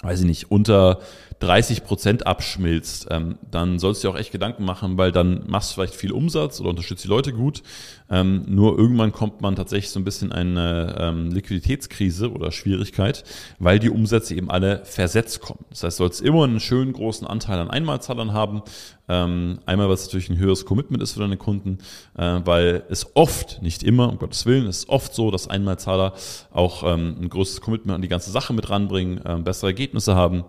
weiß 0.00 0.20
ich 0.20 0.26
nicht, 0.26 0.50
unter 0.50 1.00
30 1.42 1.82
Prozent 1.82 2.26
abschmilzt, 2.26 3.08
ähm, 3.10 3.36
dann 3.50 3.80
sollst 3.80 4.02
du 4.02 4.08
dir 4.08 4.14
auch 4.14 4.18
echt 4.18 4.30
Gedanken 4.30 4.64
machen, 4.64 4.96
weil 4.96 5.10
dann 5.10 5.42
machst 5.48 5.70
du 5.70 5.74
vielleicht 5.74 5.94
viel 5.94 6.12
Umsatz 6.12 6.60
oder 6.60 6.70
unterstützt 6.70 7.02
die 7.02 7.08
Leute 7.08 7.32
gut. 7.32 7.62
Ähm, 8.08 8.44
nur 8.46 8.78
irgendwann 8.78 9.10
kommt 9.10 9.40
man 9.40 9.56
tatsächlich 9.56 9.90
so 9.90 9.98
ein 9.98 10.04
bisschen 10.04 10.30
in 10.30 10.36
eine 10.56 10.96
ähm, 11.00 11.32
Liquiditätskrise 11.32 12.30
oder 12.30 12.52
Schwierigkeit, 12.52 13.24
weil 13.58 13.80
die 13.80 13.90
Umsätze 13.90 14.36
eben 14.36 14.50
alle 14.50 14.84
versetzt 14.84 15.40
kommen. 15.40 15.64
Das 15.70 15.82
heißt, 15.82 15.98
du 15.98 16.04
sollst 16.04 16.20
immer 16.20 16.44
einen 16.44 16.60
schönen 16.60 16.92
großen 16.92 17.26
Anteil 17.26 17.58
an 17.58 17.70
Einmalzahlern 17.70 18.32
haben. 18.32 18.62
Ähm, 19.08 19.58
einmal, 19.66 19.88
was 19.88 20.04
natürlich 20.06 20.30
ein 20.30 20.38
höheres 20.38 20.64
Commitment 20.64 21.02
ist 21.02 21.14
für 21.14 21.20
deine 21.20 21.36
Kunden, 21.36 21.78
äh, 22.16 22.40
weil 22.44 22.84
es 22.88 23.16
oft, 23.16 23.60
nicht 23.62 23.82
immer, 23.82 24.08
um 24.08 24.18
Gottes 24.18 24.46
Willen, 24.46 24.66
ist 24.66 24.88
oft 24.88 25.12
so, 25.14 25.30
dass 25.32 25.48
Einmalzahler 25.48 26.14
auch 26.52 26.84
ähm, 26.84 27.16
ein 27.20 27.28
größeres 27.28 27.60
Commitment 27.60 27.96
an 27.96 28.02
die 28.02 28.08
ganze 28.08 28.30
Sache 28.30 28.52
mit 28.52 28.70
ranbringen, 28.70 29.20
äh, 29.24 29.38
bessere 29.38 29.70
Ergebnisse 29.70 30.14
haben. 30.14 30.44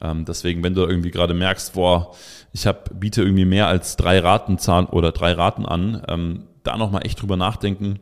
Ähm, 0.00 0.24
deswegen, 0.24 0.62
wenn 0.62 0.74
du 0.74 0.82
irgendwie 0.82 1.10
gerade 1.10 1.34
merkst, 1.34 1.74
boah, 1.74 2.14
ich 2.52 2.66
hab, 2.66 2.98
biete 2.98 3.22
irgendwie 3.22 3.44
mehr 3.44 3.66
als 3.66 3.96
drei 3.96 4.18
Raten 4.20 4.58
zahlen 4.58 4.86
oder 4.86 5.12
drei 5.12 5.32
Raten 5.32 5.66
an, 5.66 6.02
ähm, 6.08 6.44
da 6.62 6.76
nochmal 6.76 7.04
echt 7.06 7.20
drüber 7.20 7.36
nachdenken, 7.36 7.98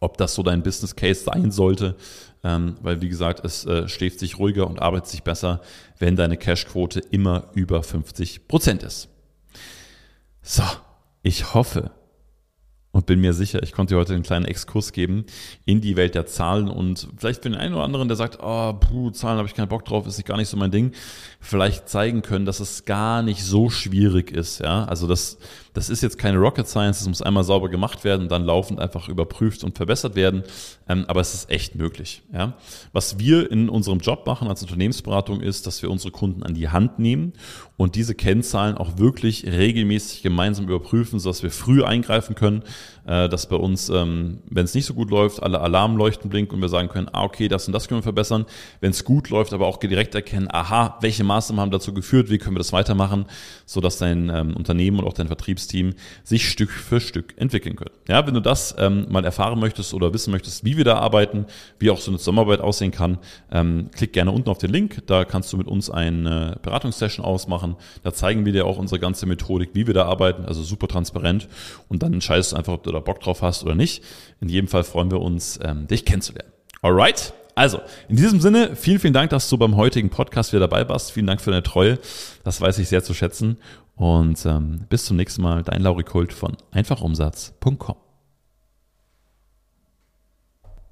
ob 0.00 0.16
das 0.16 0.34
so 0.34 0.42
dein 0.42 0.62
Business 0.62 0.96
Case 0.96 1.24
sein 1.24 1.50
sollte. 1.50 1.96
Ähm, 2.44 2.76
weil, 2.82 3.00
wie 3.00 3.08
gesagt, 3.08 3.44
es 3.44 3.64
äh, 3.66 3.88
schläft 3.88 4.18
sich 4.18 4.38
ruhiger 4.38 4.66
und 4.66 4.82
arbeitet 4.82 5.08
sich 5.08 5.22
besser, 5.22 5.60
wenn 5.98 6.16
deine 6.16 6.36
Cashquote 6.36 6.98
immer 6.98 7.44
über 7.54 7.82
50 7.82 8.48
Prozent 8.48 8.82
ist. 8.82 9.08
So, 10.42 10.64
ich 11.22 11.54
hoffe, 11.54 11.92
und 12.92 13.06
bin 13.06 13.20
mir 13.20 13.32
sicher, 13.32 13.62
ich 13.62 13.72
konnte 13.72 13.94
dir 13.94 13.98
heute 13.98 14.14
einen 14.14 14.22
kleinen 14.22 14.44
Exkurs 14.44 14.92
geben 14.92 15.24
in 15.64 15.80
die 15.80 15.96
Welt 15.96 16.14
der 16.14 16.26
Zahlen 16.26 16.68
und 16.68 17.08
vielleicht 17.16 17.42
für 17.42 17.50
den 17.50 17.58
einen 17.58 17.74
oder 17.74 17.84
anderen, 17.84 18.08
der 18.08 18.16
sagt, 18.16 18.38
oh, 18.42 18.74
puh, 18.74 19.10
Zahlen 19.10 19.38
habe 19.38 19.48
ich 19.48 19.54
keinen 19.54 19.68
Bock 19.68 19.84
drauf, 19.84 20.06
ist 20.06 20.22
gar 20.26 20.36
nicht 20.36 20.48
so 20.48 20.58
mein 20.58 20.70
Ding, 20.70 20.92
vielleicht 21.40 21.88
zeigen 21.88 22.22
können, 22.22 22.44
dass 22.44 22.60
es 22.60 22.84
gar 22.84 23.22
nicht 23.22 23.42
so 23.42 23.70
schwierig 23.70 24.30
ist, 24.30 24.60
ja, 24.60 24.84
also 24.84 25.08
das, 25.08 25.38
das 25.74 25.88
ist 25.88 26.02
jetzt 26.02 26.18
keine 26.18 26.38
Rocket 26.38 26.68
Science, 26.68 27.00
es 27.00 27.08
muss 27.08 27.22
einmal 27.22 27.44
sauber 27.44 27.68
gemacht 27.68 28.04
werden 28.04 28.22
und 28.22 28.30
dann 28.30 28.44
laufend 28.44 28.78
einfach 28.78 29.08
überprüft 29.08 29.64
und 29.64 29.76
verbessert 29.76 30.14
werden, 30.14 30.42
ähm, 30.88 31.04
aber 31.08 31.20
es 31.20 31.34
ist 31.34 31.50
echt 31.50 31.74
möglich, 31.74 32.22
ja. 32.32 32.54
Was 32.92 33.18
wir 33.18 33.50
in 33.50 33.68
unserem 33.68 34.00
Job 34.00 34.26
machen 34.26 34.48
als 34.48 34.62
Unternehmensberatung 34.62 35.40
ist, 35.40 35.66
dass 35.66 35.82
wir 35.82 35.90
unsere 35.90 36.10
Kunden 36.10 36.42
an 36.42 36.54
die 36.54 36.68
Hand 36.68 36.98
nehmen 36.98 37.32
und 37.76 37.94
diese 37.94 38.14
Kennzahlen 38.14 38.76
auch 38.76 38.98
wirklich 38.98 39.46
regelmäßig 39.46 40.22
gemeinsam 40.22 40.66
überprüfen, 40.66 41.18
sodass 41.18 41.42
wir 41.42 41.50
früh 41.50 41.82
eingreifen 41.82 42.34
können, 42.34 42.62
äh, 43.06 43.28
dass 43.28 43.48
bei 43.48 43.56
uns, 43.56 43.88
ähm, 43.88 44.38
wenn 44.48 44.64
es 44.64 44.74
nicht 44.74 44.86
so 44.86 44.94
gut 44.94 45.10
läuft, 45.10 45.42
alle 45.42 45.60
Alarmleuchten 45.60 46.30
blinken 46.30 46.56
und 46.56 46.62
wir 46.62 46.68
sagen 46.68 46.88
können, 46.88 47.08
ah, 47.12 47.24
okay, 47.24 47.48
das 47.48 47.66
und 47.66 47.72
das 47.72 47.88
können 47.88 47.98
wir 47.98 48.04
verbessern. 48.04 48.46
Wenn 48.80 48.90
es 48.90 49.04
gut 49.04 49.30
läuft, 49.30 49.52
aber 49.52 49.66
auch 49.66 49.78
direkt 49.78 50.14
erkennen, 50.14 50.48
aha, 50.50 50.98
welche 51.00 51.24
Maßnahmen 51.24 51.60
haben 51.60 51.70
dazu 51.70 51.92
geführt, 51.92 52.30
wie 52.30 52.38
können 52.38 52.54
wir 52.54 52.60
das 52.60 52.72
weitermachen, 52.72 53.26
sodass 53.66 53.98
dein 53.98 54.28
ähm, 54.28 54.56
Unternehmen 54.56 55.00
und 55.00 55.06
auch 55.06 55.14
dein 55.14 55.26
Vertriebsteam 55.26 55.94
sich 56.22 56.48
Stück 56.48 56.70
für 56.70 57.00
Stück 57.00 57.34
entwickeln 57.36 57.76
können. 57.76 57.94
Ja, 58.08 58.26
wenn 58.26 58.34
du 58.34 58.40
das 58.40 58.74
ähm, 58.78 59.06
mal 59.10 59.24
erfahren 59.24 59.58
möchtest 59.58 59.94
oder 59.94 60.14
wissen 60.14 60.30
möchtest, 60.30 60.64
wie 60.64 60.76
wir 60.76 60.84
da 60.84 60.98
arbeiten, 60.98 61.46
wie 61.78 61.90
auch 61.90 61.98
so 61.98 62.10
eine 62.10 62.18
Zusammenarbeit 62.18 62.60
aussehen 62.60 62.92
kann, 62.92 63.18
ähm, 63.50 63.90
klick 63.94 64.12
gerne 64.12 64.30
unten 64.30 64.48
auf 64.48 64.58
den 64.58 64.70
Link, 64.70 65.02
da 65.06 65.24
kannst 65.24 65.52
du 65.52 65.56
mit 65.56 65.66
uns 65.66 65.90
eine 65.90 66.58
Beratungssession 66.62 67.24
ausmachen. 67.24 67.76
Da 68.02 68.12
zeigen 68.12 68.44
wir 68.44 68.52
dir 68.52 68.66
auch 68.66 68.78
unsere 68.78 69.00
ganze 69.00 69.26
Methodik, 69.26 69.70
wie 69.74 69.86
wir 69.86 69.94
da 69.94 70.04
arbeiten, 70.04 70.44
also 70.44 70.62
super 70.62 70.86
transparent 70.86 71.48
und 71.88 72.02
dann 72.02 72.12
entscheidest 72.12 72.52
du 72.52 72.56
einfach, 72.56 72.74
ob 72.74 72.82
du 72.84 72.91
da 72.92 73.00
Bock 73.00 73.20
drauf 73.20 73.42
hast 73.42 73.64
oder 73.64 73.74
nicht. 73.74 74.02
In 74.40 74.48
jedem 74.48 74.68
Fall 74.68 74.84
freuen 74.84 75.10
wir 75.10 75.20
uns, 75.20 75.58
ähm, 75.62 75.86
dich 75.86 76.04
kennenzulernen. 76.04 76.52
Alright, 76.82 77.32
Also, 77.54 77.80
in 78.08 78.16
diesem 78.16 78.40
Sinne, 78.40 78.74
vielen, 78.76 78.98
vielen 78.98 79.12
Dank, 79.12 79.30
dass 79.30 79.48
du 79.50 79.58
beim 79.58 79.76
heutigen 79.76 80.08
Podcast 80.08 80.52
wieder 80.52 80.60
dabei 80.68 80.88
warst. 80.88 81.12
Vielen 81.12 81.26
Dank 81.26 81.40
für 81.40 81.50
deine 81.50 81.62
Treue. 81.62 81.98
Das 82.44 82.60
weiß 82.60 82.78
ich 82.78 82.88
sehr 82.88 83.04
zu 83.04 83.12
schätzen. 83.12 83.58
Und 83.94 84.44
ähm, 84.46 84.86
bis 84.88 85.04
zum 85.04 85.16
nächsten 85.18 85.42
Mal. 85.42 85.62
Dein 85.62 85.82
Lauri 85.82 86.02
Kult 86.02 86.32
von 86.32 86.56
einfachumsatz.com. 86.70 88.11